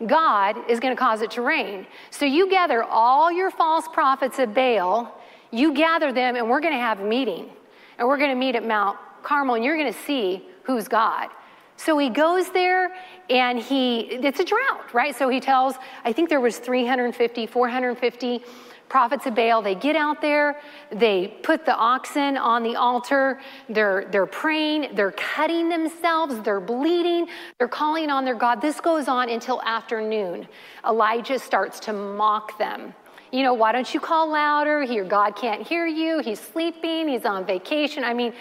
God 0.07 0.57
is 0.69 0.79
going 0.79 0.95
to 0.95 0.99
cause 0.99 1.21
it 1.21 1.31
to 1.31 1.41
rain. 1.41 1.85
So 2.11 2.25
you 2.25 2.49
gather 2.49 2.83
all 2.83 3.31
your 3.31 3.51
false 3.51 3.87
prophets 3.89 4.39
of 4.39 4.53
Baal, 4.53 5.19
you 5.51 5.73
gather 5.73 6.13
them, 6.13 6.35
and 6.35 6.49
we're 6.49 6.61
going 6.61 6.73
to 6.73 6.79
have 6.79 6.99
a 6.99 7.05
meeting 7.05 7.49
and 7.97 8.07
we're 8.07 8.17
going 8.17 8.29
to 8.29 8.35
meet 8.35 8.55
at 8.55 8.65
Mount 8.65 8.97
Carmel, 9.21 9.55
and 9.55 9.63
you're 9.63 9.77
going 9.77 9.91
to 9.91 9.99
see 9.99 10.43
who's 10.63 10.87
God. 10.87 11.29
So 11.75 11.97
he 11.97 12.09
goes 12.09 12.51
there 12.51 12.95
and 13.29 13.59
he, 13.59 14.01
it's 14.01 14.39
a 14.39 14.45
drought, 14.45 14.93
right? 14.93 15.15
So 15.15 15.27
he 15.27 15.39
tells, 15.39 15.75
I 16.05 16.13
think 16.13 16.29
there 16.29 16.39
was 16.39 16.59
350, 16.59 17.47
450 17.47 18.43
prophets 18.89 19.25
of 19.25 19.33
Baal. 19.33 19.61
They 19.61 19.73
get 19.73 19.95
out 19.95 20.21
there, 20.21 20.59
they 20.91 21.27
put 21.41 21.65
the 21.65 21.75
oxen 21.75 22.37
on 22.37 22.61
the 22.61 22.75
altar, 22.75 23.41
they're, 23.67 24.05
they're 24.11 24.27
praying, 24.27 24.93
they're 24.93 25.13
cutting 25.13 25.67
themselves, 25.67 26.39
they're 26.41 26.59
bleeding, 26.59 27.27
they're 27.57 27.67
calling 27.67 28.11
on 28.11 28.23
their 28.23 28.35
God. 28.35 28.61
This 28.61 28.79
goes 28.79 29.07
on 29.07 29.29
until 29.29 29.61
afternoon. 29.63 30.47
Elijah 30.87 31.39
starts 31.39 31.79
to 31.81 31.93
mock 31.93 32.57
them 32.59 32.93
you 33.33 33.41
know, 33.41 33.55
why 33.55 33.71
don't 33.71 33.91
you 33.91 33.99
call 33.99 34.29
louder? 34.29 34.83
Here, 34.83 35.03
God 35.03 35.35
can't 35.35 35.65
hear 35.67 35.87
you. 35.87 36.19
He's 36.19 36.39
sleeping. 36.39 37.07
He's 37.07 37.25
on 37.25 37.45
vacation. 37.45 38.03
I 38.03 38.13
mean, 38.13 38.31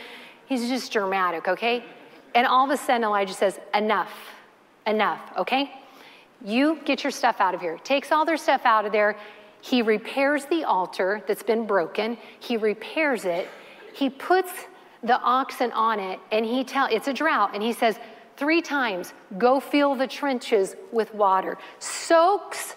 he's 0.44 0.68
just 0.68 0.92
dramatic, 0.92 1.48
okay? 1.48 1.82
And 2.34 2.46
all 2.46 2.66
of 2.66 2.70
a 2.70 2.76
sudden, 2.76 3.02
Elijah 3.02 3.32
says, 3.32 3.58
Enough, 3.72 4.12
enough, 4.86 5.20
okay? 5.38 5.72
You 6.44 6.78
get 6.84 7.04
your 7.04 7.10
stuff 7.10 7.36
out 7.40 7.54
of 7.54 7.62
here. 7.62 7.78
Takes 7.78 8.12
all 8.12 8.26
their 8.26 8.36
stuff 8.36 8.60
out 8.66 8.84
of 8.84 8.92
there. 8.92 9.16
He 9.62 9.80
repairs 9.80 10.44
the 10.44 10.64
altar 10.64 11.22
that's 11.26 11.42
been 11.42 11.66
broken. 11.66 12.18
He 12.40 12.58
repairs 12.58 13.24
it. 13.24 13.48
He 13.94 14.10
puts 14.10 14.52
the 15.02 15.18
oxen 15.20 15.72
on 15.72 16.00
it, 16.00 16.20
and 16.30 16.44
he 16.44 16.64
tell 16.64 16.86
it's 16.90 17.08
a 17.08 17.14
drought, 17.14 17.52
and 17.54 17.62
he 17.62 17.72
says 17.72 17.98
three 18.36 18.60
times, 18.60 19.14
"Go 19.38 19.58
fill 19.58 19.94
the 19.94 20.06
trenches 20.06 20.76
with 20.90 21.14
water." 21.14 21.56
Soaks 21.78 22.74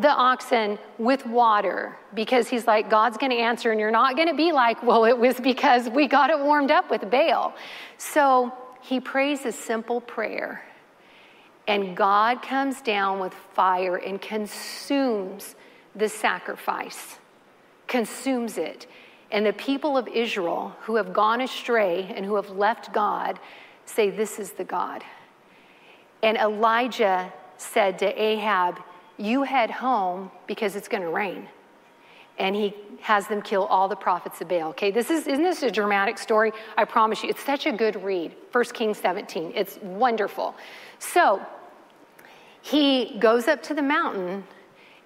the 0.00 0.08
oxen 0.08 0.78
with 0.98 1.26
water 1.26 1.96
because 2.14 2.48
he's 2.48 2.66
like, 2.66 2.88
God's 2.88 3.18
going 3.18 3.30
to 3.30 3.36
answer, 3.36 3.70
and 3.72 3.80
you're 3.80 3.90
not 3.90 4.16
going 4.16 4.28
to 4.28 4.34
be 4.34 4.52
like, 4.52 4.82
well, 4.82 5.04
it 5.04 5.16
was 5.16 5.38
because 5.38 5.88
we 5.90 6.06
got 6.08 6.30
it 6.30 6.38
warmed 6.38 6.70
up 6.70 6.90
with 6.90 7.10
Baal. 7.10 7.54
So 7.98 8.52
he 8.80 9.00
prays 9.00 9.44
a 9.44 9.52
simple 9.52 10.00
prayer, 10.00 10.64
and 11.68 11.96
God 11.96 12.42
comes 12.42 12.80
down 12.80 13.20
with 13.20 13.34
fire 13.34 13.96
and 13.96 14.20
consumes 14.20 15.54
the 15.94 16.08
sacrifice, 16.08 17.18
consumes 17.86 18.56
it. 18.56 18.86
And 19.30 19.46
the 19.46 19.52
people 19.52 19.96
of 19.96 20.08
Israel 20.08 20.74
who 20.80 20.96
have 20.96 21.12
gone 21.12 21.40
astray 21.40 22.12
and 22.14 22.24
who 22.24 22.36
have 22.36 22.50
left 22.50 22.92
God 22.92 23.38
say, 23.86 24.10
This 24.10 24.38
is 24.38 24.52
the 24.52 24.64
God. 24.64 25.04
And 26.22 26.36
Elijah 26.36 27.32
said 27.56 27.98
to 28.00 28.22
Ahab, 28.22 28.78
you 29.22 29.42
head 29.42 29.70
home 29.70 30.30
because 30.46 30.76
it's 30.76 30.88
going 30.88 31.02
to 31.02 31.08
rain. 31.08 31.48
And 32.38 32.56
he 32.56 32.74
has 33.00 33.28
them 33.28 33.42
kill 33.42 33.64
all 33.64 33.88
the 33.88 33.96
prophets 33.96 34.40
of 34.40 34.48
Baal. 34.48 34.70
Okay, 34.70 34.90
this 34.90 35.10
is, 35.10 35.26
isn't 35.26 35.44
this 35.44 35.62
a 35.62 35.70
dramatic 35.70 36.18
story? 36.18 36.52
I 36.76 36.84
promise 36.84 37.22
you, 37.22 37.28
it's 37.28 37.44
such 37.44 37.66
a 37.66 37.72
good 37.72 38.02
read. 38.02 38.34
1 38.50 38.64
Kings 38.72 38.98
17. 38.98 39.52
It's 39.54 39.78
wonderful. 39.82 40.54
So 40.98 41.44
he 42.62 43.18
goes 43.18 43.48
up 43.48 43.62
to 43.64 43.74
the 43.74 43.82
mountain 43.82 44.44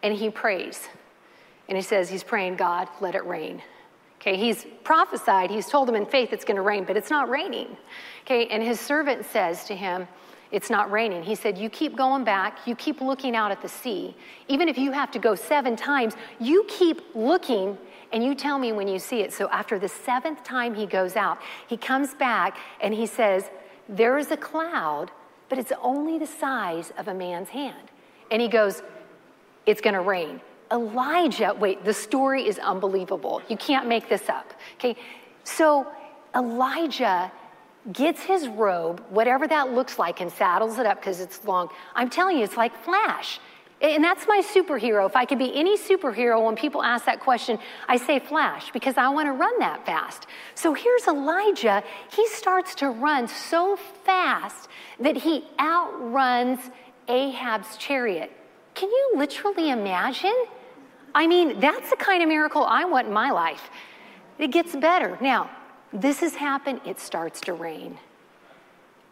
and 0.02 0.14
he 0.14 0.30
prays. 0.30 0.88
And 1.68 1.76
he 1.76 1.82
says, 1.82 2.08
He's 2.08 2.23
praying, 2.23 2.56
God, 2.56 2.88
let 3.00 3.14
it 3.14 3.25
rain. 3.26 3.61
Okay, 4.20 4.37
he's 4.37 4.66
prophesied, 4.82 5.50
he's 5.50 5.68
told 5.68 5.87
them 5.87 5.94
in 5.94 6.04
faith 6.04 6.32
it's 6.32 6.44
going 6.44 6.56
to 6.56 6.62
rain, 6.62 6.85
but 6.85 6.96
it's 6.96 7.11
not 7.11 7.28
raining. 7.28 7.76
Okay, 8.25 8.46
and 8.49 8.62
his 8.62 8.80
servant 8.80 9.25
says 9.26 9.64
to 9.66 9.76
him, 9.76 10.08
it's 10.50 10.70
not 10.70 10.90
raining. 10.90 11.22
He 11.22 11.34
said, 11.34 11.58
You 11.58 11.68
keep 11.68 11.96
going 11.96 12.24
back, 12.24 12.66
you 12.66 12.76
keep 12.76 13.00
looking 13.00 13.34
out 13.34 13.50
at 13.50 13.60
the 13.60 13.68
sea. 13.68 14.14
Even 14.48 14.68
if 14.68 14.78
you 14.78 14.92
have 14.92 15.10
to 15.12 15.18
go 15.18 15.34
seven 15.34 15.76
times, 15.76 16.14
you 16.38 16.64
keep 16.68 17.00
looking 17.14 17.76
and 18.12 18.22
you 18.24 18.34
tell 18.34 18.58
me 18.58 18.72
when 18.72 18.86
you 18.86 18.98
see 18.98 19.20
it. 19.20 19.32
So 19.32 19.48
after 19.50 19.78
the 19.78 19.88
seventh 19.88 20.44
time 20.44 20.74
he 20.74 20.86
goes 20.86 21.16
out, 21.16 21.38
he 21.66 21.76
comes 21.76 22.14
back 22.14 22.56
and 22.80 22.94
he 22.94 23.06
says, 23.06 23.50
There 23.88 24.18
is 24.18 24.30
a 24.30 24.36
cloud, 24.36 25.10
but 25.48 25.58
it's 25.58 25.72
only 25.82 26.18
the 26.18 26.26
size 26.26 26.92
of 26.98 27.08
a 27.08 27.14
man's 27.14 27.48
hand. 27.48 27.90
And 28.30 28.40
he 28.40 28.48
goes, 28.48 28.82
It's 29.66 29.80
gonna 29.80 30.02
rain. 30.02 30.40
Elijah, 30.72 31.54
wait, 31.58 31.84
the 31.84 31.94
story 31.94 32.46
is 32.46 32.58
unbelievable. 32.58 33.40
You 33.48 33.56
can't 33.56 33.86
make 33.86 34.08
this 34.08 34.28
up. 34.28 34.52
Okay, 34.74 34.96
so 35.44 35.86
Elijah 36.34 37.30
gets 37.93 38.23
his 38.23 38.49
robe, 38.49 39.02
whatever 39.11 39.47
that 39.49 39.73
looks 39.73 39.99
like, 39.99 40.21
and 40.21 40.31
saddles 40.31 40.78
it 40.78 40.87
up 40.87 41.00
because 41.00 41.21
it's 41.21 41.45
long. 41.45 41.69
I'm 41.95 42.11
telling 42.11 42.38
you, 42.38 42.45
it's 42.45 42.57
like 42.57 42.76
Flash. 42.85 43.40
And 43.83 44.02
that's 44.02 44.26
my 44.26 44.40
superhero. 44.40 45.07
If 45.07 45.16
I 45.16 45.26
could 45.26 45.38
be 45.38 45.55
any 45.55 45.76
superhero, 45.76 46.43
when 46.43 46.57
people 46.57 46.83
ask 46.83 47.05
that 47.05 47.21
question, 47.21 47.59
I 47.88 47.99
say 47.99 48.19
Flash 48.19 48.73
because 48.73 48.97
I 48.97 49.09
want 49.11 49.26
to 49.26 49.33
run 49.33 49.59
that 49.59 49.85
fast. 49.85 50.26
So 50.55 50.73
here's 50.73 51.07
Elijah. 51.07 51.85
He 52.11 52.26
starts 52.28 52.75
to 52.76 52.88
run 52.88 53.28
so 53.28 53.76
fast 53.76 54.69
that 54.99 55.16
he 55.16 55.45
outruns 55.61 56.59
Ahab's 57.07 57.76
chariot. 57.76 58.33
Can 58.75 58.88
you 58.88 59.12
literally 59.16 59.71
imagine? 59.71 60.47
I 61.14 61.26
mean, 61.26 61.61
that's 61.61 61.90
the 61.90 61.97
kind 61.97 62.23
of 62.23 62.28
miracle 62.28 62.64
I 62.64 62.87
want 62.87 63.09
in 63.09 63.12
my 63.12 63.31
life. 63.31 63.71
It 64.38 64.49
gets 64.49 64.75
better. 64.75 65.19
Now, 65.21 65.50
this 65.96 66.20
has 66.20 66.34
happened, 66.34 66.80
it 66.84 67.00
starts 67.00 67.40
to 67.42 67.54
rain. 67.54 67.98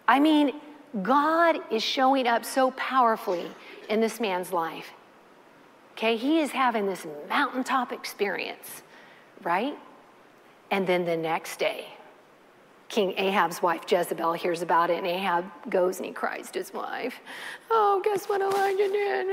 I 0.07 0.21
mean, 0.21 0.61
God 1.03 1.61
is 1.71 1.83
showing 1.83 2.27
up 2.27 2.45
so 2.45 2.71
powerfully 2.73 3.49
in 3.89 4.01
this 4.01 4.21
man's 4.21 4.53
life. 4.53 4.93
Okay, 5.93 6.17
he 6.17 6.41
is 6.41 6.51
having 6.51 6.87
this 6.87 7.07
mountaintop 7.29 7.93
experience, 7.93 8.83
right? 9.43 9.77
And 10.71 10.87
then 10.87 11.05
the 11.05 11.17
next 11.17 11.59
day, 11.59 11.87
King 12.89 13.15
Ahab's 13.17 13.63
wife 13.63 13.83
Jezebel 13.91 14.35
hears 14.35 14.63
about 14.63 14.91
it, 14.91 14.99
and 14.99 15.07
Ahab 15.07 15.45
goes 15.71 15.97
and 15.97 16.07
he 16.07 16.13
cries 16.13 16.51
to 16.53 16.59
his 16.59 16.73
wife, 16.73 17.15
Oh, 17.71 18.01
guess 18.05 18.27
what 18.27 18.41
Elijah 18.41 18.89
did? 18.89 19.27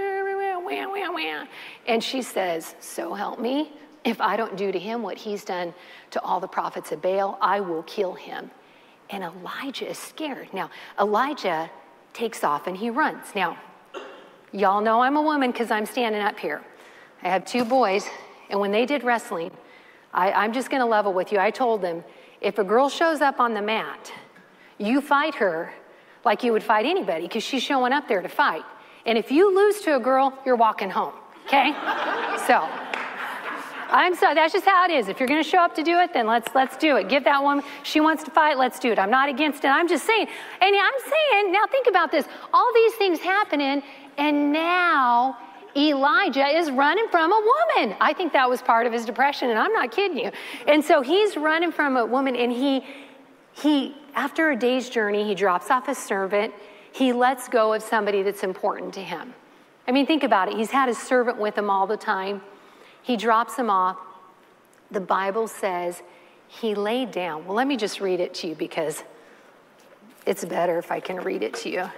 And 1.87 2.03
she 2.03 2.21
says, 2.21 2.75
So 2.79 3.13
help 3.13 3.39
me. 3.39 3.73
If 4.03 4.19
I 4.19 4.35
don't 4.35 4.57
do 4.57 4.71
to 4.71 4.79
him 4.79 5.03
what 5.03 5.17
he's 5.17 5.43
done 5.43 5.73
to 6.11 6.21
all 6.21 6.39
the 6.39 6.47
prophets 6.47 6.91
of 6.91 7.01
Baal, 7.01 7.37
I 7.41 7.59
will 7.59 7.83
kill 7.83 8.13
him. 8.13 8.49
And 9.09 9.23
Elijah 9.23 9.89
is 9.89 9.97
scared. 9.97 10.53
Now, 10.53 10.71
Elijah 10.99 11.69
takes 12.13 12.43
off 12.43 12.67
and 12.67 12.75
he 12.75 12.89
runs. 12.89 13.25
Now, 13.35 13.57
y'all 14.51 14.81
know 14.81 15.01
I'm 15.01 15.17
a 15.17 15.21
woman 15.21 15.51
because 15.51 15.69
I'm 15.69 15.85
standing 15.85 16.21
up 16.21 16.39
here. 16.39 16.61
I 17.21 17.29
have 17.29 17.45
two 17.45 17.63
boys, 17.63 18.05
and 18.49 18.59
when 18.59 18.71
they 18.71 18.85
did 18.85 19.03
wrestling, 19.03 19.51
I, 20.13 20.31
I'm 20.31 20.53
just 20.53 20.69
going 20.69 20.81
to 20.81 20.87
level 20.87 21.13
with 21.13 21.31
you. 21.31 21.39
I 21.39 21.51
told 21.51 21.81
them, 21.81 22.03
if 22.41 22.57
a 22.57 22.63
girl 22.63 22.89
shows 22.89 23.21
up 23.21 23.39
on 23.39 23.53
the 23.53 23.61
mat, 23.61 24.11
you 24.79 24.99
fight 24.99 25.35
her 25.35 25.71
like 26.25 26.43
you 26.43 26.51
would 26.51 26.63
fight 26.63 26.85
anybody 26.85 27.27
because 27.27 27.43
she's 27.43 27.63
showing 27.63 27.93
up 27.93 28.07
there 28.07 28.21
to 28.21 28.29
fight. 28.29 28.63
And 29.05 29.17
if 29.17 29.31
you 29.31 29.55
lose 29.55 29.81
to 29.81 29.95
a 29.95 29.99
girl, 29.99 30.37
you're 30.45 30.55
walking 30.55 30.89
home, 30.89 31.13
okay? 31.47 31.71
so, 32.47 32.67
I'm 33.91 34.15
sorry, 34.15 34.35
that's 34.35 34.53
just 34.53 34.65
how 34.65 34.85
it 34.85 34.91
is. 34.91 35.09
If 35.09 35.19
you're 35.19 35.27
going 35.27 35.43
to 35.43 35.47
show 35.47 35.59
up 35.59 35.75
to 35.75 35.83
do 35.83 35.99
it, 35.99 36.13
then 36.13 36.25
let's 36.25 36.53
let's 36.55 36.77
do 36.77 36.95
it. 36.95 37.09
Give 37.09 37.23
that 37.25 37.43
woman, 37.43 37.63
she 37.83 37.99
wants 37.99 38.23
to 38.23 38.31
fight, 38.31 38.57
let's 38.57 38.79
do 38.79 38.91
it. 38.91 38.97
I'm 38.97 39.11
not 39.11 39.27
against 39.27 39.65
it. 39.65 39.67
I'm 39.67 39.87
just 39.87 40.05
saying. 40.05 40.27
And 40.61 40.75
I'm 40.75 40.93
saying, 41.03 41.51
now 41.51 41.65
think 41.69 41.87
about 41.87 42.11
this. 42.11 42.25
All 42.53 42.71
these 42.73 42.93
things 42.93 43.19
happening, 43.19 43.83
and 44.17 44.53
now 44.53 45.37
Elijah 45.75 46.47
is 46.47 46.71
running 46.71 47.07
from 47.09 47.31
a 47.31 47.35
woman. 47.75 47.95
I 47.99 48.13
think 48.13 48.33
that 48.33 48.49
was 48.49 48.61
part 48.61 48.87
of 48.87 48.93
his 48.93 49.05
depression, 49.05 49.49
and 49.49 49.59
I'm 49.59 49.73
not 49.73 49.91
kidding 49.91 50.17
you. 50.17 50.31
And 50.67 50.83
so 50.83 51.01
he's 51.01 51.35
running 51.35 51.71
from 51.71 51.97
a 51.97 52.05
woman, 52.05 52.35
and 52.35 52.51
he, 52.51 52.85
he, 53.53 53.95
after 54.15 54.51
a 54.51 54.55
day's 54.55 54.89
journey, 54.89 55.25
he 55.25 55.35
drops 55.35 55.69
off 55.69 55.87
his 55.87 55.97
servant. 55.97 56.53
He 56.93 57.13
lets 57.13 57.47
go 57.47 57.73
of 57.73 57.81
somebody 57.81 58.21
that's 58.21 58.43
important 58.43 58.93
to 58.95 59.01
him. 59.01 59.33
I 59.87 59.91
mean, 59.91 60.05
think 60.05 60.23
about 60.23 60.49
it. 60.49 60.57
He's 60.57 60.71
had 60.71 60.87
his 60.87 60.97
servant 60.97 61.37
with 61.37 61.57
him 61.57 61.69
all 61.69 61.87
the 61.87 61.97
time. 61.97 62.41
He 63.01 63.17
drops 63.17 63.55
him 63.55 63.69
off. 63.69 63.97
The 64.91 65.01
Bible 65.01 65.47
says 65.47 66.01
he 66.47 66.75
laid 66.75 67.11
down. 67.11 67.45
Well, 67.45 67.55
let 67.55 67.67
me 67.67 67.77
just 67.77 68.01
read 68.01 68.19
it 68.19 68.33
to 68.35 68.47
you 68.47 68.55
because 68.55 69.03
it's 70.25 70.45
better 70.45 70.77
if 70.77 70.91
I 70.91 70.99
can 70.99 71.17
read 71.17 71.43
it 71.43 71.53
to 71.55 71.69
you 71.69 71.89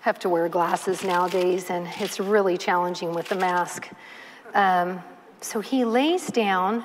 I 0.00 0.04
have 0.04 0.18
to 0.20 0.28
wear 0.28 0.48
glasses 0.48 1.02
nowadays, 1.02 1.70
and 1.70 1.88
it's 1.98 2.20
really 2.20 2.56
challenging 2.56 3.12
with 3.12 3.28
the 3.28 3.34
mask. 3.34 3.88
Um, 4.54 5.02
so 5.40 5.60
he 5.60 5.84
lays 5.84 6.28
down 6.28 6.84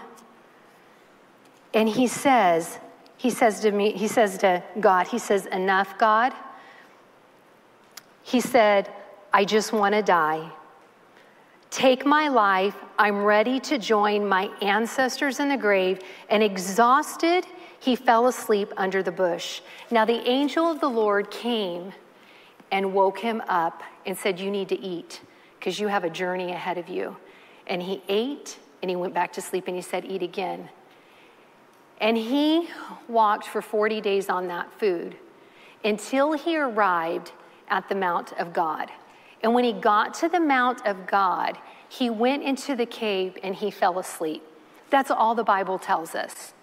and 1.74 1.88
he 1.88 2.08
says, 2.08 2.80
he 3.18 3.30
says 3.30 3.60
to 3.62 3.72
me, 3.72 3.92
he 3.92 4.08
says 4.08 4.38
to 4.40 4.64
God, 4.80 5.08
he 5.08 5.20
says, 5.20 5.46
Enough, 5.46 5.98
God. 5.98 6.34
He 8.24 8.42
said, 8.42 8.90
I 9.32 9.46
just 9.46 9.74
want 9.74 9.94
to 9.94 10.02
die. 10.02 10.52
Take 11.74 12.06
my 12.06 12.28
life. 12.28 12.76
I'm 13.00 13.24
ready 13.24 13.60
to 13.62 13.80
join 13.80 14.28
my 14.28 14.48
ancestors 14.62 15.40
in 15.40 15.50
the 15.50 15.58
grave. 15.58 16.02
And 16.30 16.44
exhausted, 16.44 17.48
he 17.80 17.96
fell 17.96 18.28
asleep 18.28 18.72
under 18.78 19.02
the 19.02 19.12
bush. 19.12 19.62
Now 19.90 20.06
the 20.06 20.22
angel 20.30 20.70
of 20.70 20.80
the 20.80 20.88
Lord 20.88 21.32
came 21.32 21.92
and 22.72 22.94
woke 22.94 23.18
him 23.18 23.42
up 23.48 23.82
and 24.06 24.16
said, 24.16 24.40
You 24.40 24.52
need 24.52 24.70
to 24.70 24.80
eat 24.80 25.22
because 25.58 25.80
you 25.80 25.88
have 25.88 26.04
a 26.04 26.12
journey 26.12 26.52
ahead 26.52 26.78
of 26.78 26.90
you. 26.90 27.18
And 27.66 27.82
he 27.82 28.04
ate 28.08 28.60
and 28.84 28.92
he 28.92 28.96
went 28.96 29.16
back 29.16 29.34
to 29.34 29.42
sleep 29.42 29.64
and 29.66 29.76
he 29.76 29.82
said, 29.82 30.06
Eat 30.06 30.22
again. 30.22 30.70
And 32.00 32.16
he 32.16 32.70
walked 33.08 33.48
for 33.48 33.64
40 33.64 34.00
days 34.00 34.30
on 34.30 34.46
that 34.46 34.72
food 34.80 35.16
until 35.84 36.34
he 36.34 36.56
arrived 36.56 37.32
at 37.68 37.90
the 37.90 37.96
Mount 37.96 38.32
of 38.34 38.54
God. 38.54 38.92
And 39.44 39.54
when 39.54 39.66
he 39.66 39.74
got 39.74 40.14
to 40.16 40.30
the 40.30 40.40
Mount 40.40 40.86
of 40.88 41.06
God, 41.06 41.58
he 41.90 42.10
went 42.10 42.44
into 42.44 42.76
the 42.76 42.86
cave 42.86 43.38
and 43.44 43.54
he 43.54 43.70
fell 43.70 44.00
asleep. 44.00 44.42
That's 44.90 45.12
all 45.12 45.36
the 45.36 45.44
Bible 45.44 45.78
tells 45.78 46.16
us. 46.16 46.54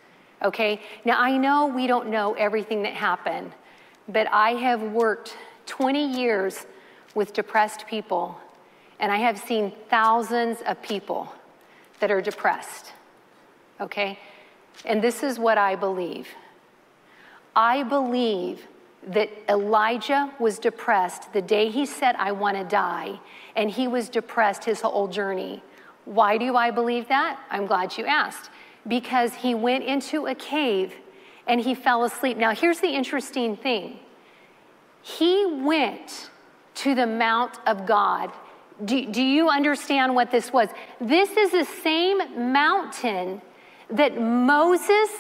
Okay? 0.42 0.80
Now, 1.04 1.20
I 1.20 1.36
know 1.36 1.66
we 1.66 1.86
don't 1.86 2.08
know 2.08 2.32
everything 2.34 2.82
that 2.84 2.94
happened, 2.94 3.52
but 4.08 4.26
I 4.32 4.52
have 4.52 4.82
worked 4.82 5.36
20 5.66 6.18
years 6.18 6.66
with 7.14 7.32
depressed 7.32 7.86
people, 7.86 8.38
and 8.98 9.12
I 9.12 9.16
have 9.16 9.38
seen 9.38 9.72
thousands 9.88 10.62
of 10.66 10.80
people 10.80 11.32
that 12.00 12.10
are 12.10 12.20
depressed. 12.20 12.92
Okay? 13.80 14.18
And 14.84 15.02
this 15.02 15.22
is 15.22 15.38
what 15.38 15.58
I 15.58 15.76
believe 15.76 16.28
I 17.54 17.82
believe 17.82 18.66
that 19.08 19.30
Elijah 19.48 20.32
was 20.38 20.58
depressed 20.58 21.32
the 21.32 21.42
day 21.42 21.70
he 21.70 21.86
said, 21.86 22.16
I 22.16 22.32
want 22.32 22.56
to 22.56 22.64
die, 22.64 23.18
and 23.56 23.70
he 23.70 23.88
was 23.88 24.08
depressed 24.08 24.64
his 24.64 24.82
whole 24.82 25.08
journey. 25.08 25.62
Why 26.04 26.38
do 26.38 26.56
I 26.56 26.70
believe 26.70 27.08
that? 27.08 27.40
I'm 27.50 27.66
glad 27.66 27.96
you 27.96 28.04
asked. 28.04 28.50
Because 28.86 29.34
he 29.34 29.54
went 29.54 29.84
into 29.84 30.26
a 30.26 30.34
cave 30.34 30.94
and 31.46 31.60
he 31.60 31.74
fell 31.74 32.04
asleep. 32.04 32.36
Now, 32.36 32.54
here's 32.54 32.80
the 32.80 32.88
interesting 32.88 33.56
thing 33.56 33.98
he 35.02 35.46
went 35.46 36.30
to 36.74 36.94
the 36.94 37.06
Mount 37.06 37.58
of 37.66 37.86
God. 37.86 38.32
Do, 38.84 39.06
do, 39.06 39.22
you 39.22 39.48
understand 39.48 40.14
what 40.14 40.30
this 40.30 40.52
was? 40.52 40.68
This 41.00 41.30
is 41.36 41.50
the 41.50 41.64
same 41.82 42.52
mountain 42.52 43.42
that 43.90 44.20
Moses 44.20 45.10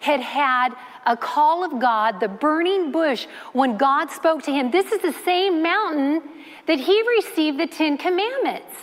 had 0.00 0.20
had 0.20 0.74
a 1.06 1.16
call 1.16 1.62
of 1.64 1.80
God, 1.80 2.20
the 2.20 2.28
burning 2.28 2.90
bush, 2.90 3.26
when 3.52 3.76
God 3.76 4.10
spoke 4.10 4.42
to 4.44 4.52
him. 4.52 4.70
This 4.70 4.90
is 4.92 5.00
the 5.00 5.12
same 5.12 5.62
mountain 5.62 6.22
that 6.66 6.80
he 6.80 7.02
received 7.16 7.58
the 7.58 7.66
Ten 7.66 7.96
Commandments. 7.96 8.74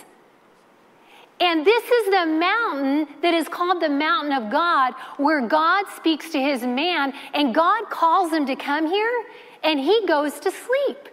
And 1.40 1.64
this 1.64 1.84
is 1.84 2.06
the 2.06 2.26
mountain 2.26 3.06
that 3.22 3.32
is 3.34 3.48
called 3.48 3.80
the 3.80 3.88
mountain 3.88 4.32
of 4.32 4.50
God, 4.50 4.94
where 5.18 5.46
God 5.46 5.84
speaks 5.94 6.30
to 6.30 6.40
his 6.40 6.62
man, 6.62 7.12
and 7.32 7.54
God 7.54 7.90
calls 7.90 8.32
him 8.32 8.46
to 8.46 8.56
come 8.56 8.86
here 8.86 9.24
and 9.62 9.78
he 9.78 10.06
goes 10.06 10.40
to 10.40 10.50
sleep. 10.50 11.08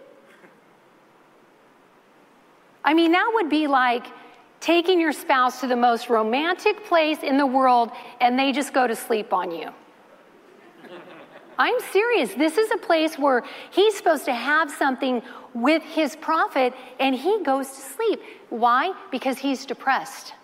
I 2.84 2.94
mean, 2.94 3.12
that 3.12 3.30
would 3.34 3.48
be 3.48 3.66
like 3.66 4.06
taking 4.60 5.00
your 5.00 5.12
spouse 5.12 5.60
to 5.60 5.66
the 5.66 5.76
most 5.76 6.08
romantic 6.08 6.84
place 6.86 7.22
in 7.22 7.36
the 7.36 7.46
world 7.46 7.90
and 8.20 8.38
they 8.38 8.52
just 8.52 8.72
go 8.72 8.86
to 8.86 8.96
sleep 8.96 9.32
on 9.32 9.50
you. 9.50 9.70
I'm 11.58 11.78
serious. 11.92 12.34
This 12.34 12.58
is 12.58 12.70
a 12.70 12.76
place 12.76 13.18
where 13.18 13.42
he's 13.70 13.96
supposed 13.96 14.24
to 14.26 14.34
have 14.34 14.70
something 14.70 15.22
with 15.54 15.82
his 15.82 16.16
prophet 16.16 16.74
and 17.00 17.14
he 17.14 17.42
goes 17.42 17.68
to 17.68 17.80
sleep. 17.80 18.20
Why? 18.50 18.92
Because 19.10 19.38
he's 19.38 19.64
depressed. 19.64 20.34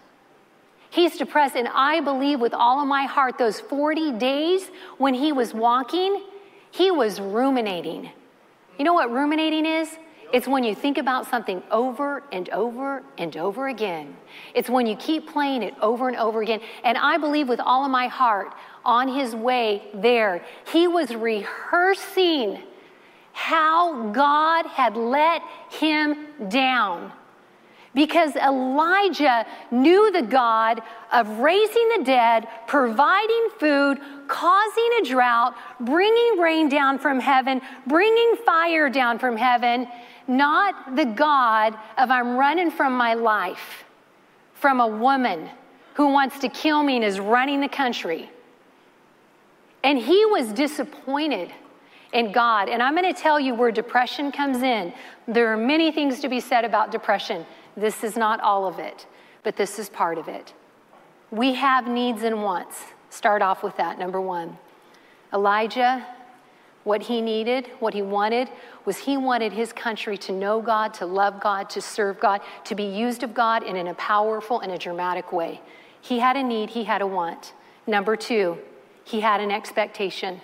He's 0.91 1.17
depressed, 1.17 1.57
and 1.57 1.69
I 1.69 2.01
believe 2.01 2.39
with 2.39 2.53
all 2.53 2.83
of 2.83 2.87
my 2.87 3.05
heart, 3.05 3.39
those 3.39 3.59
40 3.59 4.13
days 4.13 4.71
when 4.99 5.15
he 5.15 5.33
was 5.33 5.55
walking, 5.55 6.23
he 6.71 6.91
was 6.91 7.19
ruminating. 7.19 8.11
You 8.79 8.85
know 8.85 8.93
what 8.93 9.11
ruminating 9.11 9.65
is? 9.65 9.89
It's 10.35 10.47
when 10.47 10.65
you 10.65 10.75
think 10.75 10.99
about 10.99 11.27
something 11.27 11.63
over 11.71 12.23
and 12.31 12.49
over 12.51 13.03
and 13.17 13.35
over 13.39 13.69
again. 13.69 14.17
It's 14.55 14.69
when 14.69 14.87
you 14.87 14.97
keep 14.97 15.31
playing 15.31 15.63
it 15.63 15.75
over 15.81 16.09
and 16.09 16.17
over 16.17 16.43
again. 16.43 16.61
And 16.85 16.99
I 16.99 17.17
believe 17.17 17.49
with 17.49 17.61
all 17.61 17.87
of 17.87 17.91
my 17.91 18.09
heart, 18.09 18.55
on 18.85 19.09
his 19.09 19.35
way 19.35 19.83
there, 19.95 20.45
he 20.71 20.89
was 20.89 21.15
rehearsing 21.15 22.59
how 23.33 24.11
God 24.13 24.67
had 24.67 24.97
let 24.97 25.43
him 25.71 26.27
down. 26.49 27.13
because 27.95 28.37
Elijah 28.37 29.45
knew 29.71 30.11
the 30.13 30.23
God 30.23 30.81
of 31.13 31.29
raising 31.39 31.89
the 31.97 32.05
dead, 32.05 32.49
providing 32.67 33.49
food, 33.59 33.99
causing 34.29 34.91
a 35.01 35.05
drought, 35.05 35.55
bringing 35.81 36.39
rain 36.39 36.69
down 36.69 36.99
from 36.99 37.21
heaven, 37.21 37.61
bringing 37.87 38.37
fire 38.47 38.89
down 38.89 39.19
from 39.19 39.37
heaven, 39.37 39.87
not 40.27 40.97
the 40.97 41.05
God 41.05 41.75
of 41.99 42.11
I'm 42.11 42.37
running 42.37 42.71
from 42.71 42.97
my 42.97 43.15
life, 43.15 43.85
from 44.55 44.81
a 44.81 44.87
woman 44.87 45.51
who 45.95 46.09
wants 46.09 46.39
to 46.39 46.49
kill 46.49 46.83
me 46.83 46.97
and 46.97 47.05
is 47.05 47.21
running 47.21 47.61
the 47.61 47.69
country. 47.69 48.31
And 49.85 49.99
he 49.99 50.25
was 50.27 50.53
disappointed 50.53 51.53
in 52.13 52.31
God. 52.33 52.69
And 52.69 52.83
I'm 52.83 52.95
going 52.95 53.13
to 53.13 53.21
tell 53.21 53.41
you 53.41 53.55
where 53.55 53.73
depression 53.73 54.31
comes 54.31 54.63
in. 54.63 54.93
There 55.27 55.53
are 55.53 55.57
many 55.57 55.91
things 55.91 56.21
to 56.21 56.29
be 56.29 56.41
said 56.41 56.65
about 56.65 56.93
depression. 56.93 57.47
This 57.77 58.05
is 58.05 58.17
not 58.17 58.41
all 58.41 58.67
of 58.67 58.79
it, 58.79 59.07
but 59.43 59.57
this 59.57 59.79
is 59.79 59.89
part 59.89 60.19
of 60.19 60.29
it. 60.29 60.53
We 61.31 61.55
have 61.55 61.89
needs 61.89 62.23
and 62.23 62.43
wants. 62.43 62.79
Start 63.09 63.43
off 63.43 63.63
with 63.63 63.77
that, 63.79 63.99
number 63.99 64.21
one. 64.21 64.59
Elijah, 65.33 66.07
what 66.85 67.03
he 67.03 67.21
needed, 67.23 67.71
what 67.79 67.95
he 67.95 68.03
wanted, 68.03 68.51
was 68.85 68.99
he 68.99 69.17
wanted 69.17 69.53
his 69.53 69.73
country 69.73 70.19
to 70.19 70.33
know 70.33 70.61
God, 70.61 70.93
to 70.95 71.07
love 71.07 71.41
God, 71.41 71.71
to 71.71 71.81
serve 71.81 72.21
God, 72.21 72.41
to 72.65 72.75
be 72.75 72.85
used 72.85 73.23
of 73.23 73.33
God 73.33 73.63
in 73.63 73.87
a 73.87 73.95
powerful 73.95 74.61
and 74.61 74.73
a 74.73 74.79
dramatic 74.79 75.33
way. 75.33 75.61
He 76.01 76.19
had 76.19 76.37
a 76.37 76.43
need, 76.43 76.71
he 76.71 76.85
had 76.85 77.01
a 77.01 77.07
want. 77.07 77.55
Number 77.87 78.17
two, 78.17 78.59
he 79.13 79.21
had 79.21 79.43
an 79.43 79.51
expectation. 79.51 80.41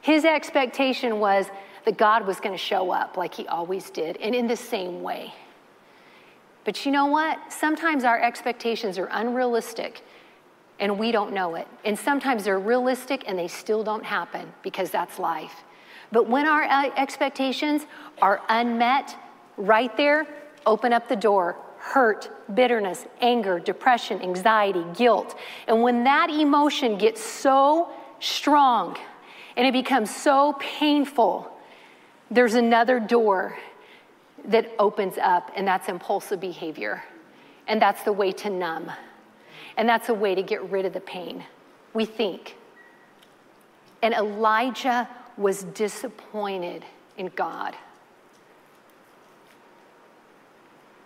His 0.00 0.24
expectation 0.24 1.20
was 1.20 1.46
that 1.84 1.98
God 1.98 2.26
was 2.26 2.40
going 2.40 2.54
to 2.54 2.58
show 2.58 2.90
up 2.90 3.18
like 3.18 3.34
he 3.34 3.46
always 3.46 3.90
did 3.90 4.16
and 4.16 4.34
in 4.34 4.46
the 4.46 4.56
same 4.56 5.02
way. 5.02 5.34
But 6.64 6.86
you 6.86 6.92
know 6.92 7.06
what? 7.06 7.52
Sometimes 7.52 8.04
our 8.04 8.18
expectations 8.18 8.96
are 8.96 9.08
unrealistic 9.12 10.00
and 10.78 10.98
we 10.98 11.12
don't 11.12 11.34
know 11.34 11.56
it. 11.56 11.68
And 11.84 11.98
sometimes 11.98 12.44
they're 12.44 12.58
realistic 12.58 13.24
and 13.26 13.38
they 13.38 13.48
still 13.48 13.84
don't 13.84 14.04
happen 14.04 14.50
because 14.62 14.90
that's 14.90 15.18
life. 15.18 15.62
But 16.10 16.26
when 16.26 16.46
our 16.46 16.62
uh, 16.62 16.90
expectations 16.96 17.86
are 18.22 18.40
unmet, 18.48 19.14
right 19.58 19.94
there, 19.98 20.26
open 20.64 20.94
up 20.94 21.06
the 21.06 21.16
door. 21.16 21.54
Hurt, 21.80 22.30
bitterness, 22.54 23.06
anger, 23.20 23.58
depression, 23.58 24.20
anxiety, 24.20 24.84
guilt. 24.94 25.36
And 25.66 25.82
when 25.82 26.04
that 26.04 26.28
emotion 26.28 26.98
gets 26.98 27.22
so 27.22 27.90
strong 28.20 28.98
and 29.56 29.66
it 29.66 29.72
becomes 29.72 30.14
so 30.14 30.56
painful, 30.60 31.50
there's 32.30 32.54
another 32.54 33.00
door 33.00 33.58
that 34.44 34.70
opens 34.78 35.18
up, 35.18 35.50
and 35.56 35.66
that's 35.66 35.88
impulsive 35.88 36.40
behavior. 36.40 37.02
And 37.66 37.80
that's 37.80 38.02
the 38.02 38.12
way 38.12 38.32
to 38.32 38.50
numb. 38.50 38.90
And 39.76 39.88
that's 39.88 40.08
a 40.08 40.14
way 40.14 40.34
to 40.34 40.42
get 40.42 40.62
rid 40.70 40.84
of 40.84 40.92
the 40.92 41.00
pain. 41.00 41.44
We 41.94 42.04
think. 42.04 42.56
And 44.02 44.14
Elijah 44.14 45.08
was 45.36 45.64
disappointed 45.64 46.84
in 47.16 47.28
God. 47.36 47.74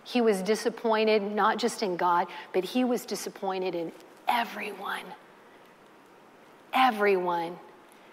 He 0.05 0.21
was 0.21 0.41
disappointed 0.41 1.21
not 1.23 1.57
just 1.57 1.83
in 1.83 1.97
God, 1.97 2.27
but 2.53 2.63
he 2.63 2.85
was 2.85 3.05
disappointed 3.05 3.75
in 3.75 3.91
everyone. 4.27 5.03
Everyone. 6.73 7.57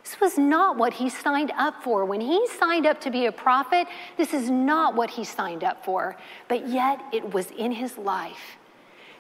This 0.02 0.18
was 0.20 0.38
not 0.38 0.76
what 0.76 0.94
he 0.94 1.08
signed 1.08 1.52
up 1.56 1.82
for. 1.84 2.04
When 2.04 2.20
he 2.20 2.48
signed 2.48 2.86
up 2.86 3.00
to 3.02 3.10
be 3.10 3.26
a 3.26 3.32
prophet, 3.32 3.86
this 4.16 4.32
is 4.34 4.50
not 4.50 4.96
what 4.96 5.10
he 5.10 5.22
signed 5.22 5.62
up 5.62 5.84
for, 5.84 6.16
but 6.48 6.66
yet 6.66 7.00
it 7.12 7.32
was 7.32 7.50
in 7.52 7.70
his 7.70 7.96
life. 7.98 8.56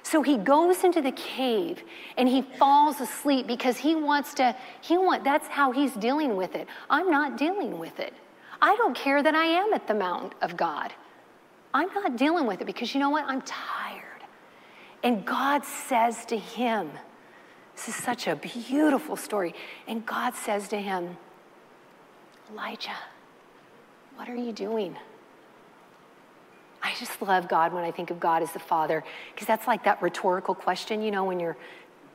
So 0.02 0.22
he 0.22 0.36
goes 0.36 0.82
into 0.82 1.00
the 1.00 1.12
cave 1.12 1.82
and 2.16 2.28
he 2.28 2.42
falls 2.42 3.00
asleep 3.00 3.46
because 3.46 3.76
he 3.76 3.94
wants 3.94 4.34
to, 4.34 4.56
he 4.80 4.98
want, 4.98 5.22
that's 5.22 5.46
how 5.46 5.70
he's 5.70 5.92
dealing 5.92 6.36
with 6.36 6.56
it. 6.56 6.66
I'm 6.90 7.10
not 7.10 7.36
dealing 7.36 7.78
with 7.78 8.00
it. 8.00 8.12
I 8.60 8.74
don't 8.76 8.96
care 8.96 9.22
that 9.22 9.34
I 9.34 9.44
am 9.44 9.72
at 9.72 9.86
the 9.86 9.94
mount 9.94 10.34
of 10.40 10.56
God. 10.56 10.92
I'm 11.74 11.88
not 11.94 12.16
dealing 12.16 12.46
with 12.46 12.60
it 12.60 12.66
because 12.66 12.94
you 12.94 13.00
know 13.00 13.10
what? 13.10 13.24
I'm 13.26 13.42
tired. 13.42 14.02
And 15.02 15.24
God 15.24 15.64
says 15.64 16.24
to 16.26 16.36
him, 16.36 16.90
this 17.74 17.88
is 17.88 17.94
such 17.94 18.26
a 18.26 18.36
beautiful 18.36 19.16
story. 19.16 19.54
And 19.88 20.04
God 20.04 20.34
says 20.34 20.68
to 20.68 20.80
him, 20.80 21.16
Elijah, 22.50 22.96
what 24.16 24.28
are 24.28 24.36
you 24.36 24.52
doing? 24.52 24.96
I 26.82 26.94
just 26.98 27.22
love 27.22 27.48
God 27.48 27.72
when 27.72 27.84
I 27.84 27.90
think 27.90 28.10
of 28.10 28.20
God 28.20 28.42
as 28.42 28.52
the 28.52 28.58
Father, 28.58 29.02
because 29.32 29.46
that's 29.46 29.66
like 29.66 29.84
that 29.84 30.02
rhetorical 30.02 30.54
question, 30.54 31.00
you 31.00 31.10
know, 31.10 31.24
when 31.24 31.40
your 31.40 31.56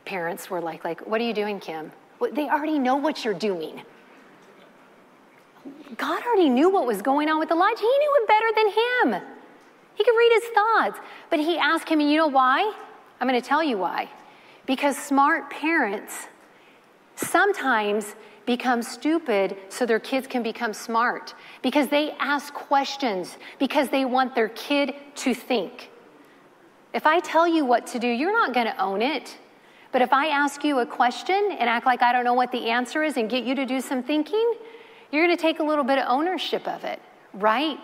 parents 0.06 0.50
were 0.50 0.62
like, 0.62 0.84
like, 0.84 1.05
what 1.08 1.20
are 1.20 1.24
you 1.24 1.34
doing, 1.34 1.60
Kim? 1.60 1.92
Well, 2.20 2.31
they 2.31 2.50
already 2.50 2.77
know 2.77 2.96
what 2.96 3.25
you're 3.25 3.34
doing. 3.34 3.81
God 5.98 6.24
already 6.25 6.50
knew 6.50 6.70
what 6.70 6.86
was 6.86 7.01
going 7.01 7.29
on 7.29 7.40
with 7.40 7.50
Elijah. 7.50 7.81
He 7.81 7.98
knew 7.98 8.18
it 8.22 8.27
better 8.27 8.48
than 8.55 9.14
him. 9.22 9.37
He 9.98 10.03
could 10.03 10.16
read 10.16 10.31
his 10.42 10.50
thoughts. 10.51 11.00
But 11.29 11.40
he 11.40 11.57
asked 11.57 11.90
him, 11.90 12.00
and 12.00 12.10
you 12.10 12.18
know 12.18 12.27
why? 12.27 12.72
I'm 13.20 13.27
going 13.27 13.42
to 13.42 13.48
tell 13.48 13.64
you 13.64 13.77
why. 13.77 14.10
Because 14.68 14.96
smart 14.96 15.50
parents 15.50 16.27
sometimes 17.16 18.16
become 18.46 18.83
stupid 18.83 19.57
so 19.70 19.86
their 19.86 20.00
kids 20.00 20.27
can 20.27 20.44
become 20.44 20.72
smart. 20.72 21.33
Because 21.64 21.88
they 21.88 22.12
ask 22.20 22.53
questions, 22.53 23.38
because 23.57 23.90
they 23.90 24.05
want 24.05 24.36
their 24.36 24.50
kid 24.50 24.94
to 25.16 25.33
think. 25.33 25.90
If 26.94 27.07
I 27.07 27.20
tell 27.20 27.48
you 27.48 27.66
what 27.66 27.88
to 27.88 28.00
do, 28.00 28.07
you're 28.07 28.31
not 28.31 28.53
going 28.53 28.68
to 28.68 28.79
own 28.79 29.01
it. 29.01 29.38
But 29.92 30.03
if 30.03 30.14
I 30.14 30.27
ask 30.27 30.64
you 30.64 30.79
a 30.79 30.86
question 30.86 31.57
and 31.60 31.68
act 31.68 31.88
like 31.88 32.03
I 32.03 32.14
don't 32.14 32.24
know 32.24 32.36
what 32.36 32.51
the 32.51 32.70
answer 32.70 33.03
is 33.03 33.18
and 33.18 33.27
get 33.29 33.46
you 33.46 33.55
to 33.55 33.66
do 33.66 33.81
some 33.81 34.03
thinking, 34.03 34.53
you're 35.12 35.25
going 35.25 35.36
to 35.36 35.42
take 35.42 35.60
a 35.60 35.64
little 35.64 35.83
bit 35.83 35.98
of 35.98 36.05
ownership 36.07 36.68
of 36.68 36.83
it, 36.83 37.01
right? 37.33 37.79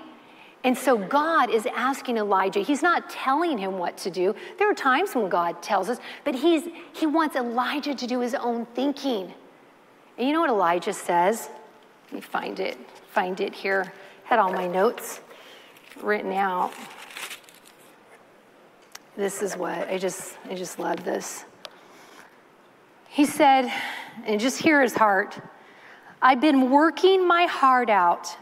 And 0.64 0.78
so 0.78 0.98
God 0.98 1.50
is 1.50 1.68
asking 1.76 2.18
Elijah, 2.18 2.62
he's 2.62 2.82
not 2.82 3.10
telling 3.10 3.58
him 3.58 3.78
what 3.78 3.98
to 3.98 4.10
do. 4.10 4.34
There 4.58 4.70
are 4.70 4.74
times 4.74 5.14
when 5.14 5.28
God 5.28 5.62
tells 5.62 5.90
us, 5.90 6.00
but 6.24 6.36
he's, 6.36 6.70
he 6.94 7.06
wants 7.06 7.36
Elijah 7.36 7.94
to 7.94 8.08
do 8.08 8.22
his 8.22 8.34
own 8.34 8.66
thinking. 8.68 9.34
And 10.18 10.28
you 10.28 10.34
know 10.34 10.40
what 10.40 10.50
Elijah 10.50 10.94
says? 10.94 11.50
Let 12.06 12.14
me 12.14 12.22
find 12.22 12.60
it, 12.60 12.78
find 13.12 13.42
it 13.42 13.54
here. 13.54 13.92
Had 14.24 14.40
all 14.40 14.54
my 14.54 14.68
notes 14.68 15.20
written 16.02 16.32
out. 16.32 16.72
This 19.18 19.42
is 19.42 19.58
what 19.58 19.90
I 19.90 19.98
just 19.98 20.38
I 20.50 20.56
just 20.56 20.80
love 20.80 21.04
this. 21.04 21.46
He 23.10 23.26
said, 23.26 23.72
and 24.26 24.40
just 24.40 24.60
hear 24.60 24.82
his 24.82 24.96
heart. 24.96 25.40
I've 26.22 26.42
been 26.42 26.72
working 26.72 27.28
my 27.28 27.46
heart 27.46 27.90
out 27.90 28.36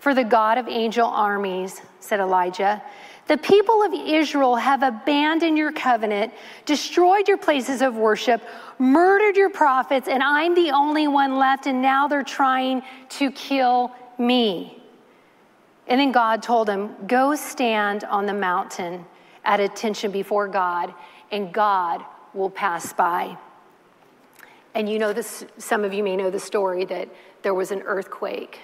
for 0.00 0.14
the 0.14 0.24
God 0.24 0.58
of 0.58 0.68
angel 0.68 1.06
armies, 1.06 1.80
said 2.00 2.20
Elijah. 2.20 2.82
The 3.26 3.36
people 3.36 3.82
of 3.82 3.92
Israel 3.92 4.56
have 4.56 4.82
abandoned 4.82 5.58
your 5.58 5.70
covenant, 5.70 6.32
destroyed 6.64 7.28
your 7.28 7.36
places 7.36 7.82
of 7.82 7.94
worship, 7.94 8.42
murdered 8.78 9.36
your 9.36 9.50
prophets, 9.50 10.08
and 10.08 10.22
I'm 10.22 10.54
the 10.54 10.70
only 10.70 11.08
one 11.08 11.36
left, 11.36 11.66
and 11.66 11.82
now 11.82 12.08
they're 12.08 12.22
trying 12.22 12.82
to 13.10 13.30
kill 13.32 13.92
me. 14.16 14.82
And 15.88 16.00
then 16.00 16.10
God 16.10 16.42
told 16.42 16.68
him, 16.68 16.94
Go 17.06 17.34
stand 17.34 18.04
on 18.04 18.24
the 18.24 18.34
mountain 18.34 19.04
at 19.44 19.60
attention 19.60 20.10
before 20.10 20.48
God, 20.48 20.94
and 21.30 21.52
God 21.52 22.02
will 22.32 22.50
pass 22.50 22.94
by. 22.94 23.36
And 24.74 24.88
you 24.88 24.98
know 24.98 25.12
this, 25.12 25.44
some 25.58 25.84
of 25.84 25.92
you 25.92 26.02
may 26.02 26.16
know 26.16 26.30
the 26.30 26.40
story 26.40 26.84
that 26.86 27.08
there 27.42 27.54
was 27.54 27.72
an 27.72 27.82
earthquake 27.82 28.60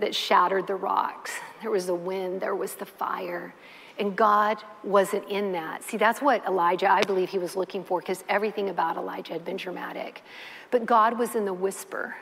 that 0.00 0.14
shattered 0.14 0.66
the 0.66 0.74
rocks. 0.74 1.32
There 1.60 1.70
was 1.70 1.86
the 1.86 1.94
wind, 1.94 2.40
there 2.40 2.54
was 2.54 2.74
the 2.74 2.86
fire. 2.86 3.54
And 3.98 4.16
God 4.16 4.58
wasn't 4.82 5.28
in 5.28 5.52
that. 5.52 5.82
See, 5.82 5.98
that's 5.98 6.22
what 6.22 6.44
Elijah, 6.46 6.90
I 6.90 7.02
believe 7.02 7.28
he 7.28 7.38
was 7.38 7.54
looking 7.54 7.84
for 7.84 8.00
because 8.00 8.24
everything 8.28 8.70
about 8.70 8.96
Elijah 8.96 9.34
had 9.34 9.44
been 9.44 9.58
dramatic. 9.58 10.22
But 10.70 10.86
God 10.86 11.18
was 11.18 11.34
in 11.34 11.44
the 11.44 11.52
whisper, 11.52 12.16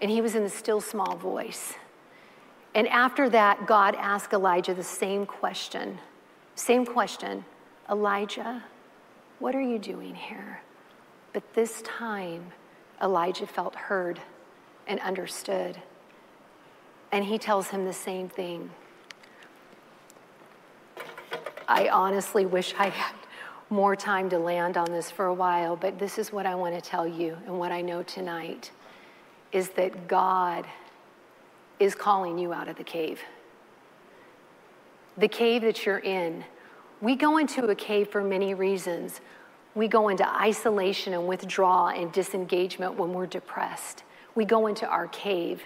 and 0.00 0.10
he 0.10 0.20
was 0.20 0.34
in 0.34 0.42
the 0.42 0.50
still 0.50 0.80
small 0.80 1.16
voice. 1.16 1.74
And 2.74 2.88
after 2.88 3.28
that, 3.30 3.66
God 3.66 3.94
asked 3.94 4.32
Elijah 4.32 4.74
the 4.74 4.82
same 4.82 5.26
question. 5.26 5.98
Same 6.56 6.84
question 6.84 7.44
Elijah, 7.88 8.64
what 9.38 9.54
are 9.54 9.62
you 9.62 9.78
doing 9.78 10.14
here? 10.14 10.60
But 11.32 11.54
this 11.54 11.82
time, 11.82 12.52
Elijah 13.02 13.46
felt 13.46 13.76
heard 13.76 14.20
and 14.86 14.98
understood. 15.00 15.80
And 17.12 17.24
he 17.24 17.38
tells 17.38 17.68
him 17.68 17.84
the 17.84 17.92
same 17.92 18.28
thing. 18.28 18.70
I 21.68 21.88
honestly 21.88 22.46
wish 22.46 22.74
I 22.78 22.88
had 22.90 23.14
more 23.70 23.96
time 23.96 24.30
to 24.30 24.38
land 24.38 24.76
on 24.76 24.90
this 24.92 25.10
for 25.10 25.26
a 25.26 25.34
while, 25.34 25.76
but 25.76 25.98
this 25.98 26.18
is 26.18 26.32
what 26.32 26.46
I 26.46 26.54
want 26.54 26.74
to 26.74 26.80
tell 26.80 27.06
you 27.06 27.36
and 27.46 27.58
what 27.58 27.72
I 27.72 27.80
know 27.80 28.02
tonight 28.02 28.70
is 29.52 29.70
that 29.70 30.06
God 30.06 30.66
is 31.80 31.94
calling 31.94 32.38
you 32.38 32.52
out 32.52 32.68
of 32.68 32.76
the 32.76 32.84
cave. 32.84 33.20
The 35.18 35.28
cave 35.28 35.62
that 35.62 35.84
you're 35.84 35.98
in 35.98 36.44
We 37.00 37.14
go 37.14 37.36
into 37.36 37.66
a 37.66 37.74
cave 37.74 38.08
for 38.08 38.24
many 38.24 38.54
reasons. 38.54 39.20
We 39.74 39.86
go 39.86 40.08
into 40.08 40.26
isolation 40.26 41.12
and 41.12 41.26
withdrawal 41.26 41.88
and 41.88 42.10
disengagement 42.10 42.96
when 42.96 43.12
we're 43.12 43.26
depressed. 43.26 44.04
We 44.34 44.46
go 44.46 44.66
into 44.66 44.86
our 44.86 45.06
cave. 45.08 45.62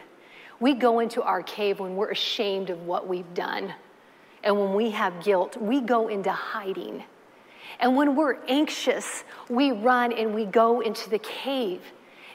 We 0.61 0.75
go 0.75 1.01
into 1.01 1.23
our 1.23 1.43
cave 1.43 1.81
when 1.81 1.97
we're 1.97 2.11
ashamed 2.11 2.71
of 2.71 2.83
what 2.83 3.09
we've 3.09 3.33
done. 3.35 3.75
And 4.45 4.59
when 4.59 4.75
we 4.75 4.91
have 4.91 5.25
guilt, 5.25 5.57
we 5.57 5.81
go 5.81 6.09
into 6.09 6.31
hiding. 6.31 7.03
And 7.79 7.97
when 7.97 8.15
we're 8.15 8.37
anxious, 8.47 9.25
we 9.49 9.73
run 9.73 10.13
and 10.13 10.35
we 10.35 10.45
go 10.45 10.81
into 10.81 11.09
the 11.09 11.19
cave. 11.19 11.81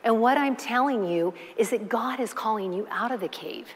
And 0.04 0.22
what 0.22 0.38
I'm 0.38 0.56
telling 0.56 1.08
you 1.08 1.34
is 1.58 1.70
that 1.70 1.88
God 1.88 2.20
is 2.20 2.34
calling 2.34 2.74
you 2.74 2.88
out 2.90 3.12
of 3.12 3.20
the 3.20 3.28
cave. 3.28 3.68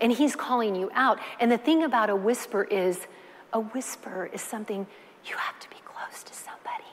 And 0.00 0.12
He's 0.12 0.36
calling 0.36 0.74
you 0.74 0.90
out. 0.94 1.18
And 1.38 1.50
the 1.50 1.58
thing 1.58 1.82
about 1.84 2.10
a 2.10 2.16
whisper 2.16 2.64
is 2.64 3.06
a 3.52 3.60
whisper 3.60 4.30
is 4.32 4.40
something 4.40 4.86
you 5.24 5.36
have 5.36 5.58
to 5.60 5.68
be 5.68 5.76
close 5.84 6.22
to 6.22 6.34
somebody 6.34 6.84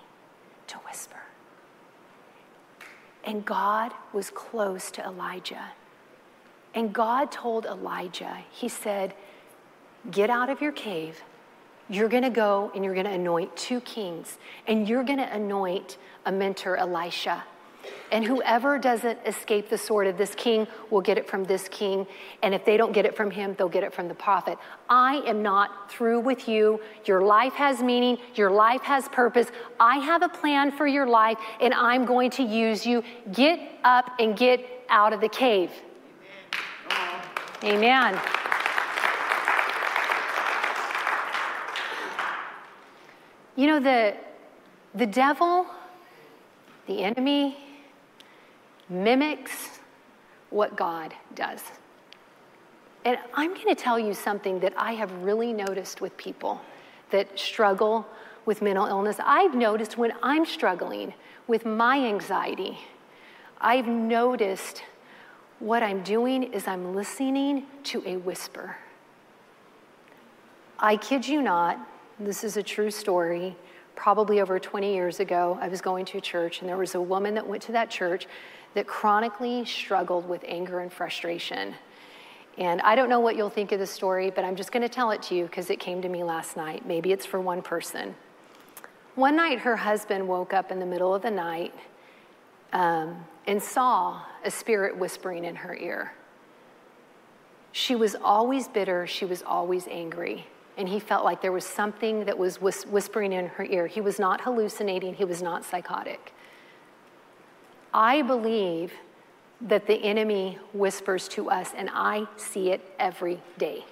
to 0.67 0.77
whisper. 0.79 1.19
And 3.23 3.45
God 3.45 3.93
was 4.13 4.29
close 4.29 4.91
to 4.91 5.03
Elijah. 5.03 5.71
And 6.77 6.93
God 6.93 7.31
told 7.31 7.65
Elijah, 7.65 8.37
He 8.51 8.69
said, 8.69 9.15
Get 10.11 10.29
out 10.29 10.51
of 10.51 10.61
your 10.61 10.71
cave. 10.71 11.23
You're 11.89 12.07
going 12.07 12.21
to 12.21 12.29
go 12.29 12.71
and 12.75 12.85
you're 12.85 12.93
going 12.93 13.07
to 13.07 13.13
anoint 13.13 13.57
two 13.57 13.81
kings, 13.81 14.37
and 14.67 14.87
you're 14.87 15.03
going 15.03 15.17
to 15.17 15.33
anoint 15.33 15.97
a 16.27 16.31
mentor, 16.31 16.77
Elisha. 16.77 17.43
And 18.11 18.23
whoever 18.23 18.77
doesn't 18.77 19.17
escape 19.25 19.69
the 19.69 19.77
sword 19.77 20.05
of 20.05 20.19
this 20.19 20.35
king 20.35 20.67
will 20.91 21.01
get 21.01 21.17
it 21.17 21.27
from 21.27 21.45
this 21.45 21.67
king. 21.67 22.05
And 22.43 22.53
if 22.53 22.63
they 22.63 22.77
don't 22.77 22.91
get 22.91 23.07
it 23.07 23.15
from 23.17 23.31
him, 23.31 23.55
they'll 23.57 23.69
get 23.69 23.83
it 23.83 23.91
from 23.91 24.07
the 24.07 24.13
prophet. 24.13 24.59
I 24.87 25.23
am 25.25 25.41
not 25.41 25.89
through 25.91 26.19
with 26.19 26.47
you. 26.47 26.79
Your 27.05 27.21
life 27.21 27.53
has 27.53 27.81
meaning, 27.81 28.19
your 28.35 28.51
life 28.51 28.83
has 28.83 29.09
purpose. 29.09 29.47
I 29.79 29.97
have 29.97 30.21
a 30.21 30.29
plan 30.29 30.71
for 30.71 30.85
your 30.85 31.07
life, 31.07 31.39
and 31.59 31.73
I'm 31.73 32.05
going 32.05 32.29
to 32.31 32.43
use 32.43 32.85
you. 32.85 33.03
Get 33.31 33.59
up 33.83 34.11
and 34.19 34.37
get 34.37 34.63
out 34.89 35.11
of 35.11 35.21
the 35.21 35.29
cave. 35.29 35.71
Amen. 37.63 38.19
You 43.55 43.65
know, 43.65 43.79
the, 43.79 44.15
the 44.93 45.07
devil, 45.07 45.65
the 46.85 47.03
enemy, 47.03 47.57
mimics 48.89 49.79
what 50.51 50.75
God 50.75 51.15
does. 51.33 51.63
And 53.03 53.17
I'm 53.33 53.53
going 53.55 53.67
to 53.67 53.75
tell 53.75 53.97
you 53.97 54.13
something 54.13 54.59
that 54.59 54.73
I 54.77 54.93
have 54.93 55.11
really 55.23 55.53
noticed 55.53 56.01
with 56.01 56.15
people 56.17 56.61
that 57.09 57.39
struggle 57.39 58.05
with 58.45 58.61
mental 58.61 58.85
illness. 58.85 59.17
I've 59.23 59.55
noticed 59.55 59.97
when 59.97 60.13
I'm 60.21 60.45
struggling 60.45 61.13
with 61.47 61.65
my 61.65 62.05
anxiety, 62.05 62.77
I've 63.59 63.87
noticed 63.87 64.83
what 65.59 65.81
I'm 65.81 66.03
doing 66.03 66.43
is 66.53 66.67
I'm 66.67 66.95
listening 66.95 67.65
to 67.85 68.03
a 68.05 68.17
whisper. 68.17 68.77
I 70.79 70.97
kid 70.97 71.27
you 71.27 71.41
not, 71.41 71.79
this 72.19 72.43
is 72.43 72.57
a 72.57 72.63
true 72.63 72.91
story. 72.91 73.55
Probably 73.95 74.41
over 74.41 74.59
20 74.59 74.93
years 74.93 75.19
ago, 75.19 75.57
I 75.59 75.67
was 75.67 75.81
going 75.81 76.05
to 76.05 76.19
a 76.19 76.21
church, 76.21 76.59
and 76.59 76.69
there 76.69 76.77
was 76.77 76.93
a 76.93 77.01
woman 77.01 77.33
that 77.33 77.47
went 77.47 77.63
to 77.63 77.71
that 77.71 77.89
church 77.89 78.27
that 78.75 78.85
chronically 78.85 79.65
struggled 79.65 80.29
with 80.29 80.43
anger 80.47 80.81
and 80.81 80.93
frustration. 80.93 81.73
And 82.59 82.79
I 82.81 82.95
don't 82.95 83.09
know 83.09 83.19
what 83.19 83.35
you'll 83.35 83.49
think 83.49 83.71
of 83.71 83.79
the 83.79 83.87
story, 83.87 84.29
but 84.29 84.43
I'm 84.43 84.55
just 84.55 84.71
going 84.71 84.83
to 84.83 84.89
tell 84.89 85.09
it 85.09 85.23
to 85.23 85.35
you 85.35 85.45
because 85.45 85.71
it 85.71 85.79
came 85.79 86.01
to 86.03 86.09
me 86.09 86.23
last 86.23 86.57
night. 86.57 86.85
Maybe 86.85 87.11
it's 87.11 87.25
for 87.25 87.41
one 87.41 87.63
person. 87.63 88.15
One 89.15 89.35
night, 89.35 89.59
her 89.59 89.75
husband 89.75 90.27
woke 90.27 90.53
up 90.53 90.71
in 90.71 90.79
the 90.79 90.85
middle 90.85 91.15
of 91.15 91.23
the 91.23 91.31
night 91.31 91.73
um, 92.73 93.25
and 93.45 93.61
saw 93.61 94.21
a 94.43 94.51
spirit 94.51 94.97
whispering 94.97 95.45
in 95.45 95.55
her 95.55 95.75
ear. 95.75 96.13
She 97.71 97.95
was 97.95 98.15
always 98.15 98.67
bitter, 98.67 99.07
she 99.07 99.25
was 99.25 99.43
always 99.43 99.87
angry 99.87 100.47
and 100.77 100.87
he 100.87 100.99
felt 100.99 101.25
like 101.25 101.41
there 101.41 101.51
was 101.51 101.65
something 101.65 102.25
that 102.25 102.37
was 102.37 102.61
whis- 102.61 102.85
whispering 102.85 103.33
in 103.33 103.47
her 103.47 103.65
ear. 103.65 103.87
He 103.87 103.99
was 103.99 104.19
not 104.19 104.41
hallucinating, 104.41 105.15
he 105.15 105.25
was 105.25 105.41
not 105.41 105.65
psychotic. 105.65 106.33
I 107.93 108.21
believe 108.21 108.93
that 109.59 109.87
the 109.87 109.95
enemy 109.95 110.59
whispers 110.73 111.27
to 111.29 111.49
us, 111.49 111.71
and 111.75 111.89
I 111.91 112.27
see 112.37 112.69
it 112.69 112.81
every 112.99 113.41
day. 113.57 113.83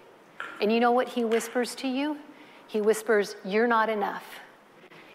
And 0.62 0.72
you 0.72 0.80
know 0.80 0.92
what 0.92 1.10
he 1.10 1.26
whispers 1.26 1.74
to 1.76 1.88
you? 1.88 2.20
He 2.68 2.82
whispers, 2.82 3.36
You're 3.44 3.68
not 3.68 3.90
enough. 3.90 4.24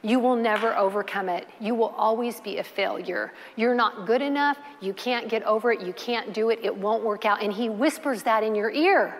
You 0.03 0.19
will 0.19 0.37
never 0.37 0.75
overcome 0.77 1.29
it. 1.29 1.47
You 1.61 1.75
will 1.75 1.95
always 1.97 2.41
be 2.41 2.57
a 2.59 2.65
failure. 2.65 3.33
You're 3.57 3.75
not 3.75 4.07
good 4.07 4.23
enough. 4.23 4.57
You 4.81 4.95
can't 4.95 5.29
get 5.29 5.43
over 5.43 5.73
it. 5.73 5.83
You 5.83 5.93
can't 5.93 6.33
do 6.33 6.49
it. 6.49 6.61
It 6.63 6.75
won't 6.75 7.05
work 7.05 7.27
out. 7.27 7.43
And 7.43 7.53
he 7.53 7.69
whispers 7.69 8.23
that 8.23 8.43
in 8.43 8.55
your 8.55 8.71
ear. 8.71 9.15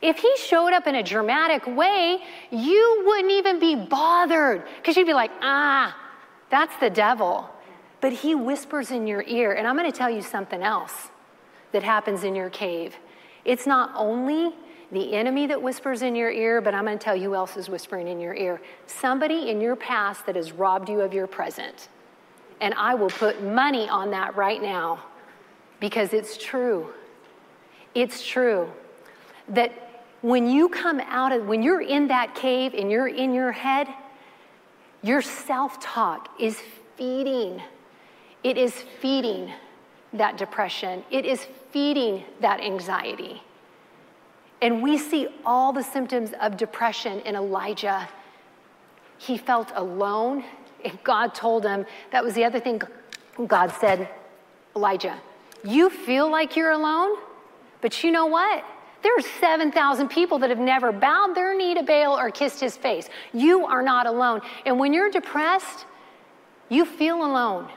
If 0.00 0.18
he 0.18 0.32
showed 0.36 0.72
up 0.72 0.86
in 0.86 0.94
a 0.94 1.02
dramatic 1.02 1.66
way, 1.66 2.18
you 2.50 3.02
wouldn't 3.04 3.32
even 3.32 3.58
be 3.58 3.74
bothered 3.74 4.64
because 4.76 4.96
you'd 4.96 5.06
be 5.06 5.14
like, 5.14 5.32
ah, 5.40 5.96
that's 6.50 6.76
the 6.76 6.90
devil. 6.90 7.48
But 8.00 8.12
he 8.12 8.34
whispers 8.34 8.90
in 8.90 9.06
your 9.06 9.24
ear. 9.26 9.52
And 9.52 9.66
I'm 9.66 9.76
going 9.76 9.90
to 9.90 9.96
tell 9.96 10.10
you 10.10 10.22
something 10.22 10.62
else 10.62 11.10
that 11.72 11.82
happens 11.82 12.22
in 12.22 12.34
your 12.34 12.50
cave. 12.50 12.96
It's 13.44 13.66
not 13.66 13.90
only 13.96 14.54
the 14.92 15.14
enemy 15.14 15.46
that 15.46 15.60
whispers 15.60 16.02
in 16.02 16.14
your 16.14 16.30
ear, 16.30 16.60
but 16.60 16.74
I'm 16.74 16.84
going 16.84 16.98
to 16.98 17.02
tell 17.02 17.16
you 17.16 17.30
who 17.30 17.34
else 17.34 17.56
is 17.56 17.70
whispering 17.70 18.08
in 18.08 18.20
your 18.20 18.34
ear. 18.34 18.60
Somebody 18.86 19.48
in 19.48 19.60
your 19.60 19.74
past 19.74 20.26
that 20.26 20.36
has 20.36 20.52
robbed 20.52 20.90
you 20.90 21.00
of 21.00 21.14
your 21.14 21.26
present. 21.26 21.88
And 22.60 22.74
I 22.74 22.94
will 22.94 23.08
put 23.08 23.42
money 23.42 23.88
on 23.88 24.10
that 24.10 24.36
right 24.36 24.60
now 24.60 25.02
because 25.80 26.12
it's 26.12 26.36
true. 26.36 26.92
It's 27.94 28.24
true 28.24 28.70
that 29.48 29.72
when 30.20 30.48
you 30.48 30.68
come 30.68 31.00
out 31.00 31.32
of, 31.32 31.46
when 31.46 31.62
you're 31.62 31.80
in 31.80 32.08
that 32.08 32.34
cave 32.34 32.74
and 32.74 32.90
you're 32.90 33.08
in 33.08 33.32
your 33.32 33.50
head, 33.50 33.88
your 35.02 35.22
self 35.22 35.80
talk 35.80 36.28
is 36.38 36.60
feeding. 36.96 37.60
It 38.44 38.58
is 38.58 38.72
feeding 39.00 39.52
that 40.12 40.36
depression. 40.36 41.02
It 41.10 41.24
is 41.24 41.46
feeding 41.70 42.24
that 42.40 42.60
anxiety. 42.60 43.42
And 44.62 44.80
we 44.80 44.96
see 44.96 45.26
all 45.44 45.72
the 45.72 45.82
symptoms 45.82 46.30
of 46.40 46.56
depression 46.56 47.20
in 47.20 47.34
Elijah. 47.34 48.08
He 49.18 49.36
felt 49.36 49.72
alone. 49.74 50.44
And 50.84 51.02
God 51.02 51.34
told 51.34 51.64
him, 51.64 51.84
that 52.12 52.24
was 52.24 52.34
the 52.34 52.44
other 52.44 52.60
thing 52.60 52.80
God 53.46 53.72
said, 53.80 54.08
Elijah, 54.74 55.20
you 55.64 55.90
feel 55.90 56.30
like 56.30 56.56
you're 56.56 56.70
alone, 56.70 57.16
but 57.80 58.02
you 58.02 58.10
know 58.10 58.26
what? 58.26 58.64
There 59.02 59.12
are 59.16 59.22
7,000 59.40 60.08
people 60.08 60.38
that 60.38 60.50
have 60.50 60.58
never 60.58 60.92
bowed 60.92 61.34
their 61.34 61.56
knee 61.56 61.74
to 61.74 61.82
Baal 61.82 62.16
or 62.16 62.30
kissed 62.30 62.60
his 62.60 62.76
face. 62.76 63.08
You 63.32 63.66
are 63.66 63.82
not 63.82 64.06
alone. 64.06 64.42
And 64.64 64.78
when 64.78 64.92
you're 64.92 65.10
depressed, 65.10 65.86
you 66.68 66.84
feel 66.84 67.16
alone. 67.16 67.68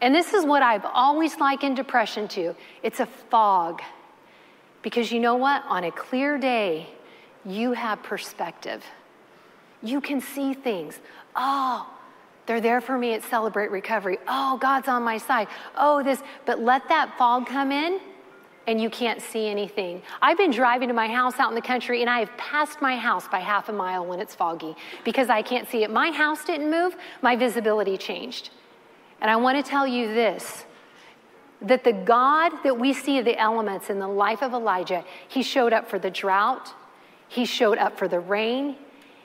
And 0.00 0.14
this 0.14 0.32
is 0.32 0.44
what 0.44 0.62
I've 0.62 0.84
always 0.84 1.36
likened 1.36 1.76
depression 1.76 2.26
to 2.28 2.54
it's 2.82 3.00
a 3.00 3.06
fog. 3.06 3.82
Because 4.84 5.10
you 5.10 5.18
know 5.18 5.34
what? 5.34 5.64
On 5.66 5.82
a 5.84 5.90
clear 5.90 6.36
day, 6.36 6.86
you 7.44 7.72
have 7.72 8.02
perspective. 8.02 8.84
You 9.82 10.00
can 10.00 10.20
see 10.20 10.52
things. 10.52 10.98
Oh, 11.34 11.90
they're 12.44 12.60
there 12.60 12.82
for 12.82 12.98
me 12.98 13.14
at 13.14 13.24
Celebrate 13.24 13.70
Recovery. 13.70 14.18
Oh, 14.28 14.58
God's 14.58 14.86
on 14.86 15.02
my 15.02 15.16
side. 15.16 15.48
Oh, 15.74 16.02
this. 16.02 16.22
But 16.44 16.60
let 16.60 16.86
that 16.90 17.16
fog 17.16 17.46
come 17.46 17.72
in 17.72 17.98
and 18.66 18.78
you 18.78 18.90
can't 18.90 19.22
see 19.22 19.48
anything. 19.48 20.02
I've 20.20 20.36
been 20.36 20.50
driving 20.50 20.88
to 20.88 20.94
my 20.94 21.08
house 21.08 21.38
out 21.38 21.48
in 21.48 21.54
the 21.54 21.62
country 21.62 22.02
and 22.02 22.10
I 22.10 22.18
have 22.20 22.36
passed 22.36 22.82
my 22.82 22.96
house 22.96 23.26
by 23.26 23.38
half 23.38 23.70
a 23.70 23.72
mile 23.72 24.04
when 24.04 24.20
it's 24.20 24.34
foggy 24.34 24.76
because 25.02 25.30
I 25.30 25.40
can't 25.40 25.66
see 25.66 25.82
it. 25.82 25.90
My 25.90 26.10
house 26.10 26.44
didn't 26.44 26.70
move, 26.70 26.94
my 27.22 27.36
visibility 27.36 27.96
changed. 27.96 28.50
And 29.22 29.30
I 29.30 29.36
want 29.36 29.62
to 29.62 29.68
tell 29.68 29.86
you 29.86 30.08
this 30.08 30.66
that 31.62 31.84
the 31.84 31.92
God 31.92 32.52
that 32.62 32.78
we 32.78 32.92
see 32.92 33.20
the 33.20 33.38
elements 33.38 33.90
in 33.90 33.98
the 33.98 34.08
life 34.08 34.42
of 34.42 34.52
Elijah, 34.52 35.04
he 35.28 35.42
showed 35.42 35.72
up 35.72 35.88
for 35.88 35.98
the 35.98 36.10
drought, 36.10 36.74
he 37.28 37.44
showed 37.44 37.78
up 37.78 37.98
for 37.98 38.08
the 38.08 38.20
rain, 38.20 38.76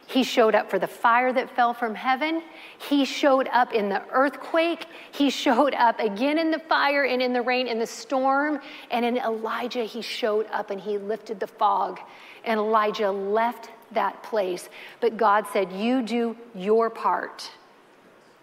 he 0.09 0.23
showed 0.23 0.55
up 0.55 0.71
for 0.71 0.79
the 0.79 0.87
fire 0.87 1.31
that 1.33 1.55
fell 1.55 1.71
from 1.71 1.93
heaven. 1.93 2.41
He 2.79 3.05
showed 3.05 3.47
up 3.53 3.75
in 3.75 3.89
the 3.89 4.01
earthquake. 4.11 4.87
He 5.11 5.29
showed 5.29 5.75
up 5.75 5.99
again 5.99 6.39
in 6.39 6.49
the 6.49 6.57
fire 6.57 7.03
and 7.03 7.21
in 7.21 7.31
the 7.31 7.43
rain, 7.43 7.67
in 7.67 7.77
the 7.77 7.85
storm. 7.85 8.59
And 8.89 9.05
in 9.05 9.17
Elijah, 9.17 9.83
he 9.83 10.01
showed 10.01 10.47
up 10.51 10.71
and 10.71 10.81
he 10.81 10.97
lifted 10.97 11.39
the 11.39 11.45
fog. 11.45 11.99
And 12.43 12.59
Elijah 12.59 13.11
left 13.11 13.69
that 13.91 14.23
place. 14.23 14.69
But 14.99 15.15
God 15.15 15.45
said, 15.53 15.71
You 15.71 16.01
do 16.01 16.35
your 16.55 16.89
part. 16.89 17.51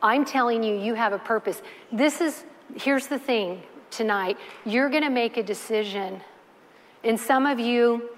I'm 0.00 0.24
telling 0.24 0.62
you, 0.62 0.78
you 0.78 0.94
have 0.94 1.12
a 1.12 1.18
purpose. 1.18 1.62
This 1.90 2.20
is, 2.20 2.44
here's 2.76 3.08
the 3.08 3.18
thing 3.18 3.60
tonight 3.90 4.36
you're 4.64 4.90
going 4.90 5.02
to 5.02 5.10
make 5.10 5.36
a 5.36 5.42
decision. 5.42 6.20
And 7.04 7.18
some 7.18 7.46
of 7.46 7.60
you, 7.60 8.10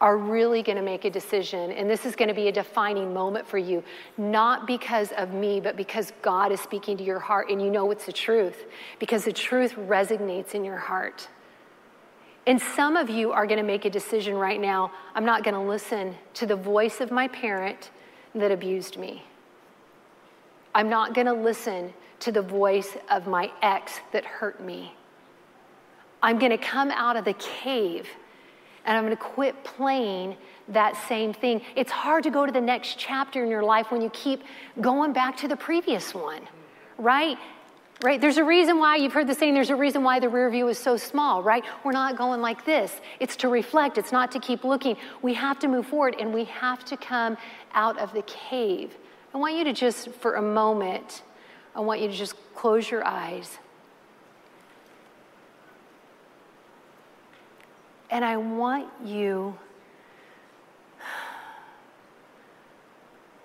are 0.00 0.16
really 0.16 0.62
going 0.62 0.76
to 0.76 0.82
make 0.82 1.04
a 1.04 1.10
decision, 1.10 1.72
and 1.72 1.90
this 1.90 2.06
is 2.06 2.14
going 2.14 2.28
to 2.28 2.34
be 2.34 2.48
a 2.48 2.52
defining 2.52 3.12
moment 3.12 3.46
for 3.46 3.58
you, 3.58 3.82
not 4.16 4.66
because 4.66 5.10
of 5.12 5.32
me, 5.32 5.60
but 5.60 5.76
because 5.76 6.12
God 6.22 6.52
is 6.52 6.60
speaking 6.60 6.96
to 6.98 7.02
your 7.02 7.18
heart 7.18 7.50
and 7.50 7.60
you 7.60 7.70
know 7.70 7.90
it's 7.90 8.06
the 8.06 8.12
truth, 8.12 8.66
because 9.00 9.24
the 9.24 9.32
truth 9.32 9.74
resonates 9.74 10.54
in 10.54 10.64
your 10.64 10.76
heart. 10.76 11.28
And 12.46 12.60
some 12.60 12.96
of 12.96 13.10
you 13.10 13.32
are 13.32 13.46
going 13.46 13.58
to 13.58 13.66
make 13.66 13.84
a 13.84 13.90
decision 13.90 14.34
right 14.34 14.60
now 14.60 14.92
I'm 15.14 15.24
not 15.24 15.42
going 15.44 15.54
to 15.54 15.60
listen 15.60 16.14
to 16.34 16.46
the 16.46 16.56
voice 16.56 17.00
of 17.00 17.10
my 17.10 17.28
parent 17.28 17.90
that 18.34 18.52
abused 18.52 18.96
me. 18.96 19.24
I'm 20.74 20.88
not 20.88 21.12
going 21.12 21.26
to 21.26 21.32
listen 21.32 21.92
to 22.20 22.30
the 22.30 22.42
voice 22.42 22.96
of 23.10 23.26
my 23.26 23.50
ex 23.62 24.00
that 24.12 24.24
hurt 24.24 24.62
me. 24.62 24.94
I'm 26.22 26.38
going 26.38 26.50
to 26.50 26.58
come 26.58 26.90
out 26.90 27.16
of 27.16 27.24
the 27.24 27.34
cave 27.34 28.08
and 28.84 28.96
I'm 28.96 29.04
going 29.04 29.16
to 29.16 29.22
quit 29.22 29.64
playing 29.64 30.36
that 30.68 30.96
same 31.08 31.32
thing. 31.32 31.60
It's 31.76 31.90
hard 31.90 32.24
to 32.24 32.30
go 32.30 32.46
to 32.46 32.52
the 32.52 32.60
next 32.60 32.98
chapter 32.98 33.44
in 33.44 33.50
your 33.50 33.62
life 33.62 33.90
when 33.90 34.00
you 34.00 34.10
keep 34.10 34.42
going 34.80 35.12
back 35.12 35.36
to 35.38 35.48
the 35.48 35.56
previous 35.56 36.14
one, 36.14 36.42
right? 36.96 37.38
Right? 38.02 38.20
There's 38.20 38.36
a 38.36 38.44
reason 38.44 38.78
why 38.78 38.96
you've 38.96 39.12
heard 39.12 39.26
the 39.26 39.34
saying, 39.34 39.54
there's 39.54 39.70
a 39.70 39.76
reason 39.76 40.04
why 40.04 40.20
the 40.20 40.28
rear 40.28 40.48
view 40.50 40.68
is 40.68 40.78
so 40.78 40.96
small, 40.96 41.42
right? 41.42 41.64
We're 41.84 41.92
not 41.92 42.16
going 42.16 42.40
like 42.40 42.64
this. 42.64 43.00
It's 43.18 43.34
to 43.36 43.48
reflect, 43.48 43.98
it's 43.98 44.12
not 44.12 44.30
to 44.32 44.38
keep 44.38 44.62
looking. 44.64 44.96
We 45.20 45.34
have 45.34 45.58
to 45.60 45.68
move 45.68 45.86
forward 45.86 46.16
and 46.18 46.32
we 46.32 46.44
have 46.44 46.84
to 46.86 46.96
come 46.96 47.36
out 47.74 47.98
of 47.98 48.12
the 48.12 48.22
cave. 48.22 48.96
I 49.34 49.38
want 49.38 49.56
you 49.56 49.64
to 49.64 49.72
just, 49.72 50.10
for 50.12 50.36
a 50.36 50.42
moment, 50.42 51.22
I 51.74 51.80
want 51.80 52.00
you 52.00 52.08
to 52.08 52.14
just 52.14 52.34
close 52.54 52.90
your 52.90 53.04
eyes. 53.04 53.58
And 58.10 58.24
I 58.24 58.36
want 58.36 58.88
you, 59.04 59.56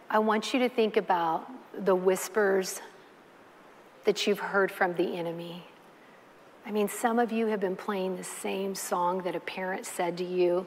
I 0.10 0.19
want 0.19 0.54
you 0.54 0.60
to 0.60 0.69
think 0.69 0.95
about 0.95 1.52
the 1.78 1.95
whispers 1.95 2.82
that 4.06 4.26
you've 4.26 4.39
heard 4.39 4.71
from 4.71 4.93
the 4.95 5.17
enemy. 5.17 5.65
I 6.65 6.71
mean, 6.71 6.88
some 6.88 7.19
of 7.19 7.32
you 7.32 7.47
have 7.47 7.60
been 7.60 7.76
playing 7.76 8.15
the 8.15 8.23
same 8.23 8.73
song 8.73 9.21
that 9.23 9.36
a 9.36 9.39
parent 9.41 9.86
said 9.86 10.17
to 10.17 10.23
you, 10.23 10.65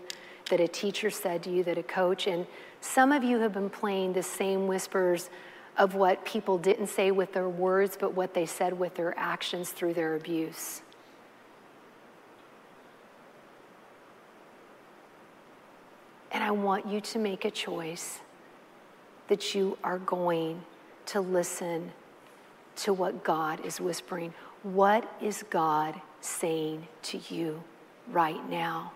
that 0.51 0.61
a 0.61 0.69
teacher 0.69 1.11
said 1.11 1.43
to 1.45 1.51
you, 1.51 1.65
that 1.65 1.79
a 1.79 1.83
coach, 1.83 2.27
and 2.27 2.47
some 2.83 3.13
of 3.13 3.25
you 3.25 3.39
have 3.39 3.55
been 3.55 3.71
playing 3.71 4.13
the 4.13 4.23
same 4.23 4.67
whispers 4.67 5.31
of 5.79 5.95
what 5.95 6.25
people 6.25 6.59
didn't 6.59 6.87
say 6.89 7.11
with 7.11 7.33
their 7.33 7.49
words, 7.49 7.97
but 7.99 8.15
what 8.15 8.35
they 8.35 8.47
said 8.47 8.79
with 8.79 8.95
their 8.95 9.19
actions 9.19 9.71
through 9.71 9.95
their 9.95 10.17
abuse. 10.17 10.83
And 16.31 16.36
I 16.47 16.53
want 16.53 16.87
you 16.87 17.01
to 17.01 17.19
make 17.19 17.45
a 17.45 17.51
choice 17.51 18.21
that 19.27 19.53
you 19.53 19.77
are 19.83 19.99
going 19.99 20.63
to 21.07 21.21
listen 21.21 21.91
to 22.77 22.93
what 22.93 23.25
God 23.25 23.67
is 23.67 23.81
whispering. 23.81 24.33
What 24.63 25.13
is 25.21 25.43
God 25.51 26.01
saying 26.21 26.87
to 27.03 27.19
you 27.31 27.65
right 28.13 28.49
now? 28.49 28.93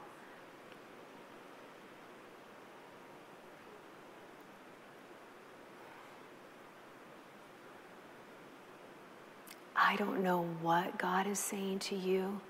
I 9.75 9.97
don't 9.97 10.23
know 10.23 10.45
what 10.63 10.97
God 10.99 11.27
is 11.27 11.41
saying 11.41 11.81
to 11.81 11.97
you, 11.97 12.41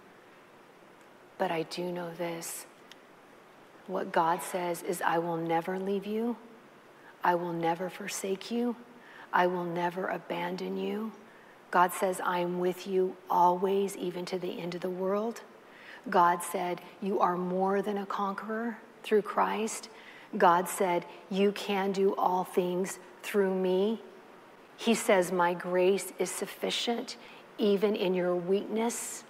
but 1.38 1.50
I 1.50 1.62
do 1.62 1.90
know 1.90 2.12
this 2.18 2.66
what 3.90 4.12
God 4.12 4.42
says 4.42 4.82
is, 4.82 5.02
I 5.02 5.18
will 5.18 5.36
never 5.36 5.78
leave 5.78 6.06
you, 6.06 6.36
I 7.22 7.34
will 7.34 7.52
never 7.52 7.90
forsake 7.90 8.50
you, 8.50 8.76
I 9.32 9.46
will 9.46 9.64
never 9.64 10.06
abandon 10.06 10.76
you. 10.76 11.12
God 11.70 11.92
says, 11.92 12.20
I 12.24 12.40
am 12.40 12.58
with 12.58 12.86
you 12.86 13.16
always, 13.28 13.96
even 13.96 14.24
to 14.26 14.38
the 14.38 14.58
end 14.60 14.74
of 14.74 14.80
the 14.80 14.90
world. 14.90 15.42
God 16.08 16.42
said, 16.42 16.80
You 17.00 17.20
are 17.20 17.36
more 17.36 17.82
than 17.82 17.98
a 17.98 18.06
conqueror 18.06 18.78
through 19.02 19.22
Christ. 19.22 19.88
God 20.36 20.68
said, 20.68 21.04
You 21.30 21.52
can 21.52 21.92
do 21.92 22.14
all 22.16 22.44
things 22.44 22.98
through 23.22 23.54
me. 23.54 24.00
He 24.76 24.94
says, 24.94 25.30
My 25.30 25.54
grace 25.54 26.12
is 26.18 26.30
sufficient 26.30 27.16
even 27.58 27.94
in 27.94 28.14
your 28.14 28.34
weakness. 28.34 29.22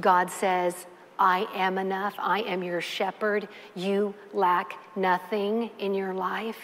God 0.00 0.30
says, 0.30 0.86
I 1.18 1.46
am 1.54 1.78
enough. 1.78 2.14
I 2.18 2.40
am 2.40 2.62
your 2.62 2.80
shepherd. 2.80 3.48
You 3.74 4.14
lack 4.32 4.74
nothing 4.96 5.70
in 5.78 5.94
your 5.94 6.14
life. 6.14 6.58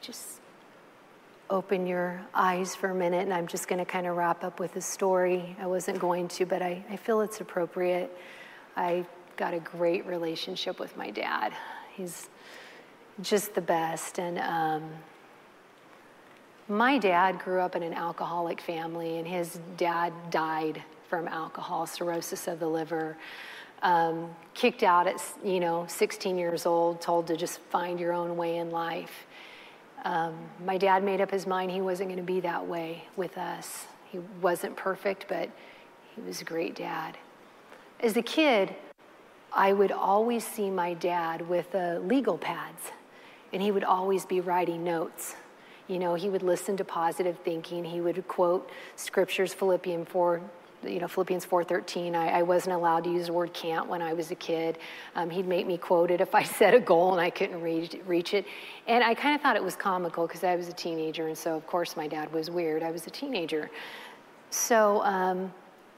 Just 0.00 0.40
open 1.50 1.86
your 1.86 2.20
eyes 2.34 2.74
for 2.74 2.90
a 2.90 2.94
minute, 2.94 3.22
and 3.22 3.32
I'm 3.32 3.46
just 3.46 3.68
going 3.68 3.78
to 3.78 3.84
kind 3.84 4.06
of 4.06 4.16
wrap 4.16 4.44
up 4.44 4.60
with 4.60 4.76
a 4.76 4.80
story. 4.80 5.56
I 5.60 5.66
wasn't 5.66 5.98
going 5.98 6.28
to, 6.28 6.46
but 6.46 6.62
I, 6.62 6.84
I 6.90 6.96
feel 6.96 7.20
it's 7.20 7.40
appropriate. 7.40 8.14
I 8.76 9.06
got 9.36 9.54
a 9.54 9.60
great 9.60 10.06
relationship 10.06 10.78
with 10.78 10.96
my 10.96 11.10
dad. 11.10 11.52
He's 11.94 12.28
just 13.22 13.54
the 13.54 13.60
best. 13.60 14.18
And 14.18 14.38
um, 14.38 14.90
my 16.68 16.98
dad 16.98 17.38
grew 17.38 17.60
up 17.60 17.76
in 17.76 17.82
an 17.82 17.94
alcoholic 17.94 18.60
family, 18.60 19.18
and 19.18 19.26
his 19.26 19.58
dad 19.76 20.12
died 20.30 20.82
from 21.08 21.26
alcohol, 21.28 21.86
cirrhosis 21.86 22.48
of 22.48 22.60
the 22.60 22.66
liver. 22.66 23.16
Um, 23.82 24.30
kicked 24.54 24.82
out 24.82 25.06
at 25.06 25.22
you 25.44 25.60
know 25.60 25.86
16 25.88 26.36
years 26.36 26.66
old, 26.66 27.00
told 27.00 27.26
to 27.28 27.36
just 27.36 27.60
find 27.70 28.00
your 28.00 28.12
own 28.12 28.36
way 28.36 28.56
in 28.56 28.70
life. 28.70 29.26
Um, 30.04 30.36
my 30.64 30.78
dad 30.78 31.02
made 31.02 31.20
up 31.20 31.30
his 31.30 31.46
mind 31.46 31.70
he 31.70 31.80
wasn't 31.80 32.08
going 32.08 32.18
to 32.18 32.24
be 32.24 32.40
that 32.40 32.66
way 32.66 33.04
with 33.16 33.36
us. 33.36 33.86
He 34.10 34.18
wasn't 34.40 34.76
perfect, 34.76 35.26
but 35.28 35.50
he 36.14 36.22
was 36.22 36.40
a 36.40 36.44
great 36.44 36.74
dad. 36.74 37.16
As 38.00 38.16
a 38.16 38.22
kid, 38.22 38.74
I 39.52 39.72
would 39.72 39.92
always 39.92 40.46
see 40.46 40.70
my 40.70 40.94
dad 40.94 41.48
with 41.48 41.74
uh, 41.74 41.98
legal 42.02 42.38
pads, 42.38 42.92
and 43.52 43.62
he 43.62 43.70
would 43.70 43.84
always 43.84 44.24
be 44.24 44.40
writing 44.40 44.84
notes. 44.84 45.34
You 45.88 45.98
know, 45.98 46.14
he 46.14 46.28
would 46.28 46.42
listen 46.42 46.76
to 46.76 46.84
positive 46.84 47.38
thinking. 47.44 47.84
He 47.84 48.00
would 48.00 48.26
quote 48.28 48.70
scriptures, 48.96 49.54
Philippians 49.54 50.08
4, 50.08 50.40
you 50.84 51.00
know, 51.00 51.08
Philippians 51.08 51.44
4.13, 51.44 52.14
I, 52.14 52.28
I, 52.28 52.42
wasn't 52.42 52.74
allowed 52.74 53.04
to 53.04 53.10
use 53.10 53.26
the 53.26 53.32
word 53.32 53.52
can't 53.52 53.88
when 53.88 54.00
I 54.00 54.12
was 54.12 54.30
a 54.30 54.34
kid. 54.34 54.78
Um, 55.16 55.28
he'd 55.28 55.46
make 55.46 55.66
me 55.66 55.76
quote 55.76 56.10
it 56.10 56.20
if 56.20 56.34
I 56.34 56.42
set 56.58 56.74
a 56.74 56.80
goal 56.80 57.12
and 57.12 57.20
I 57.20 57.30
couldn't 57.30 57.60
reach, 57.60 57.96
reach 58.06 58.34
it. 58.34 58.46
And 58.86 59.02
I 59.02 59.14
kind 59.14 59.34
of 59.34 59.40
thought 59.40 59.56
it 59.56 59.62
was 59.62 59.76
comical 59.76 60.26
because 60.26 60.44
I 60.44 60.54
was 60.56 60.68
a 60.68 60.72
teenager, 60.72 61.28
and 61.28 61.36
so 61.36 61.56
of 61.56 61.66
course 61.66 61.96
my 61.96 62.06
dad 62.06 62.32
was 62.32 62.50
weird. 62.50 62.82
I 62.82 62.90
was 62.90 63.06
a 63.06 63.10
teenager. 63.10 63.70
So 64.50 65.02
um, 65.02 65.52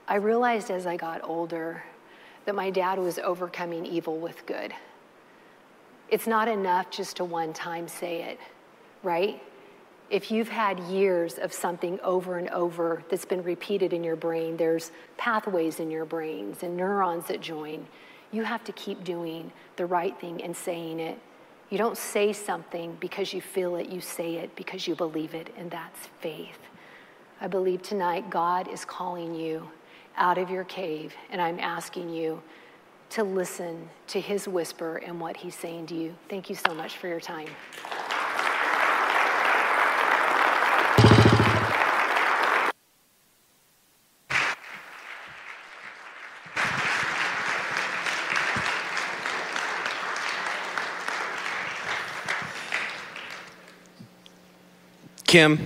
I 0.09 0.17
realized 0.17 0.71
as 0.71 0.87
I 0.87 0.97
got 0.97 1.21
older 1.23 1.83
that 2.47 2.55
my 2.55 2.71
dad 2.71 2.99
was 2.99 3.19
overcoming 3.19 3.85
evil 3.87 4.19
with 4.19 4.45
good. 4.47 4.73
It's 6.09 6.27
not 6.27 6.49
enough 6.49 6.91
just 6.91 7.17
to 7.19 7.25
one 7.25 7.53
time 7.53 7.87
say 7.87 8.23
it, 8.23 8.41
right? 9.03 9.41
If 10.11 10.33
you've 10.33 10.49
had 10.49 10.81
years 10.81 11.39
of 11.39 11.53
something 11.53 12.01
over 12.01 12.37
and 12.39 12.49
over 12.51 13.05
that's 13.09 13.25
been 13.25 13.45
repeated 13.45 13.93
in 13.93 14.03
your 14.03 14.17
brain, 14.17 14.57
there's 14.57 14.91
pathways 15.17 15.79
in 15.79 15.91
your 15.91 16.05
brains 16.05 16.65
and 16.65 16.77
neurons 16.77 17.27
that 17.27 17.41
join. 17.41 17.87
You 18.33 18.43
have 18.43 18.65
to 18.65 18.73
keep 18.73 19.05
doing 19.05 19.53
the 19.77 19.87
right 19.87 20.19
thing 20.21 20.43
and 20.43 20.55
saying 20.55 20.99
it. 20.99 21.19
You 21.71 21.79
don't 21.79 21.97
say 21.97 22.33
something 22.33 22.97
because 22.99 23.33
you 23.33 23.41
feel 23.41 23.77
it, 23.77 23.89
you 23.89 24.01
say 24.01 24.35
it 24.37 24.55
because 24.57 24.89
you 24.89 24.97
believe 24.97 25.35
it, 25.35 25.55
and 25.57 25.71
that's 25.71 26.09
faith. 26.21 26.59
I 27.41 27.47
believe 27.47 27.81
tonight 27.81 28.29
God 28.29 28.67
is 28.67 28.85
calling 28.85 29.35
you 29.35 29.71
out 30.17 30.39
of 30.39 30.51
your 30.51 30.65
cave, 30.65 31.15
and 31.31 31.41
I'm 31.41 31.61
asking 31.61 32.11
you 32.11 32.43
to 33.11 33.23
listen 33.23 33.89
to 34.09 34.21
his 34.21 34.49
whisper 34.49 34.97
and 34.97 35.21
what 35.21 35.37
he's 35.37 35.55
saying 35.55 35.87
to 35.87 35.95
you. 35.95 36.15
Thank 36.29 36.51
you 36.51 36.57
so 36.57 36.75
much 36.75 36.97
for 36.97 37.07
your 37.07 37.21
time. 37.21 37.49
Kim, 55.31 55.61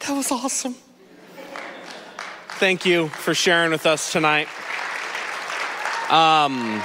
that 0.00 0.10
was 0.10 0.30
awesome. 0.30 0.74
Thank 2.58 2.84
you 2.84 3.08
for 3.08 3.32
sharing 3.32 3.70
with 3.70 3.86
us 3.86 4.12
tonight. 4.12 4.48
Um, 6.10 6.82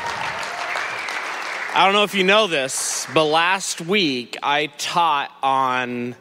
I 1.75 1.83
don't 1.83 1.91
know 1.91 2.03
if 2.03 2.15
you 2.15 2.23
know 2.23 2.47
this, 2.47 3.05
but 3.13 3.25
last 3.25 3.81
week 3.81 4.37
I 4.41 4.67
taught 4.67 5.37
on 5.43 6.15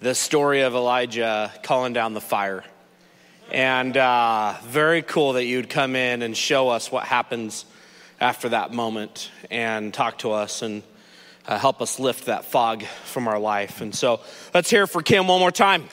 the 0.00 0.14
story 0.14 0.60
of 0.60 0.74
Elijah 0.74 1.50
calling 1.62 1.94
down 1.94 2.12
the 2.12 2.20
fire. 2.20 2.64
And 3.50 3.96
uh, 3.96 4.56
very 4.64 5.00
cool 5.00 5.32
that 5.32 5.46
you'd 5.46 5.70
come 5.70 5.96
in 5.96 6.20
and 6.20 6.36
show 6.36 6.68
us 6.68 6.92
what 6.92 7.04
happens 7.04 7.64
after 8.20 8.50
that 8.50 8.70
moment 8.70 9.30
and 9.50 9.94
talk 9.94 10.18
to 10.18 10.32
us 10.32 10.60
and 10.60 10.82
uh, 11.48 11.58
help 11.58 11.80
us 11.80 11.98
lift 11.98 12.26
that 12.26 12.44
fog 12.44 12.84
from 12.84 13.26
our 13.26 13.38
life. 13.38 13.80
And 13.80 13.94
so 13.94 14.20
let's 14.52 14.68
hear 14.68 14.86
for 14.86 15.02
Kim 15.02 15.26
one 15.26 15.40
more 15.40 15.50
time. 15.50 15.88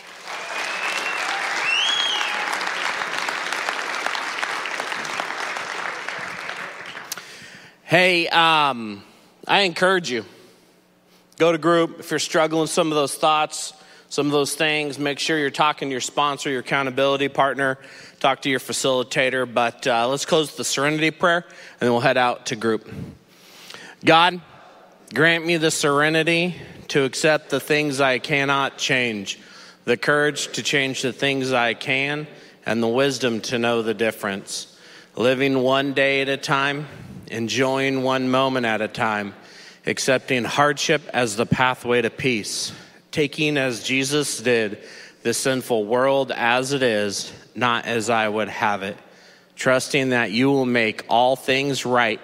Hey, 7.86 8.28
um, 8.28 9.02
I 9.48 9.62
encourage 9.62 10.12
you. 10.12 10.26
Go 11.38 11.52
to 11.52 11.58
group. 11.58 12.00
If 12.00 12.12
you're 12.12 12.20
struggling 12.20 12.68
some 12.68 12.92
of 12.92 12.96
those 12.96 13.16
thoughts, 13.16 13.74
some 14.10 14.26
of 14.26 14.32
those 14.34 14.56
things, 14.56 15.00
make 15.00 15.20
sure 15.20 15.38
you're 15.38 15.50
talking 15.50 15.88
to 15.88 15.92
your 15.92 16.02
sponsor, 16.02 16.50
your 16.50 16.62
accountability 16.62 17.30
partner, 17.30 17.78
talk 18.20 18.42
to 18.42 18.50
your 18.50 18.60
facilitator. 18.60 19.52
But 19.52 19.88
uh, 19.88 20.08
let's 20.10 20.26
close 20.26 20.56
the 20.56 20.64
serenity 20.64 21.12
prayer, 21.12 21.46
and 21.46 21.80
then 21.80 21.92
we'll 21.92 22.02
head 22.02 22.18
out 22.18 22.48
to 22.48 22.56
group. 22.56 22.90
God, 24.04 24.42
grant 25.14 25.46
me 25.46 25.58
the 25.58 25.72
serenity 25.72 26.56
to 26.90 27.04
accept 27.04 27.50
the 27.50 27.60
things 27.60 28.02
I 28.02 28.20
cannot 28.20 28.78
change, 28.78 29.40
the 29.86 29.98
courage 29.98 30.54
to 30.54 30.64
change 30.64 31.02
the 31.02 31.14
things 31.14 31.52
I 31.52 31.74
can, 31.74 32.28
and 32.66 32.82
the 32.82 32.88
wisdom 32.88 33.42
to 33.42 33.60
know 33.60 33.82
the 33.82 33.94
difference. 33.94 34.78
Living 35.16 35.60
one 35.60 35.94
day 35.94 36.22
at 36.22 36.30
a 36.30 36.38
time 36.38 36.88
enjoying 37.28 38.04
one 38.04 38.30
moment 38.30 38.66
at 38.66 38.82
a 38.82 38.88
time, 38.88 39.34
accepting 39.86 40.44
hardship 40.44 41.02
as 41.14 41.36
the 41.36 41.46
pathway 41.46 42.02
to 42.02 42.10
peace, 42.10 42.72
taking 43.12 43.58
as 43.58 43.84
Jesus 43.84 44.40
did 44.40 44.80
the 45.24 45.34
sinful 45.34 45.86
world 45.86 46.32
as 46.32 46.72
it 46.72 46.84
is, 46.84 47.32
not 47.56 47.86
as 47.86 48.10
I 48.10 48.28
would 48.28 48.50
have 48.50 48.84
it, 48.84 48.98
trusting 49.56 50.10
that 50.10 50.32
you 50.32 50.52
will 50.52 50.66
make 50.66 51.06
all 51.10 51.36
things 51.36 51.86
right 51.86 52.20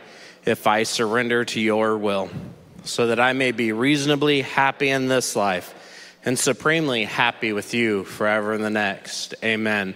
if 0.46 0.68
I 0.68 0.84
surrender 0.84 1.46
to 1.46 1.60
your 1.60 1.98
will, 1.98 2.30
so 2.84 3.08
that 3.08 3.20
I 3.20 3.34
may 3.34 3.52
be 3.52 3.72
reasonably 3.72 4.42
happy 4.42 4.90
in 4.90 5.08
this 5.08 5.36
life 5.36 5.76
and 6.26 6.38
supremely 6.38 7.04
happy 7.04 7.54
with 7.54 7.74
you 7.74 8.04
forever 8.04 8.54
in 8.54 8.62
the 8.62 8.70
next. 8.70 9.34
Amen. 9.44 9.96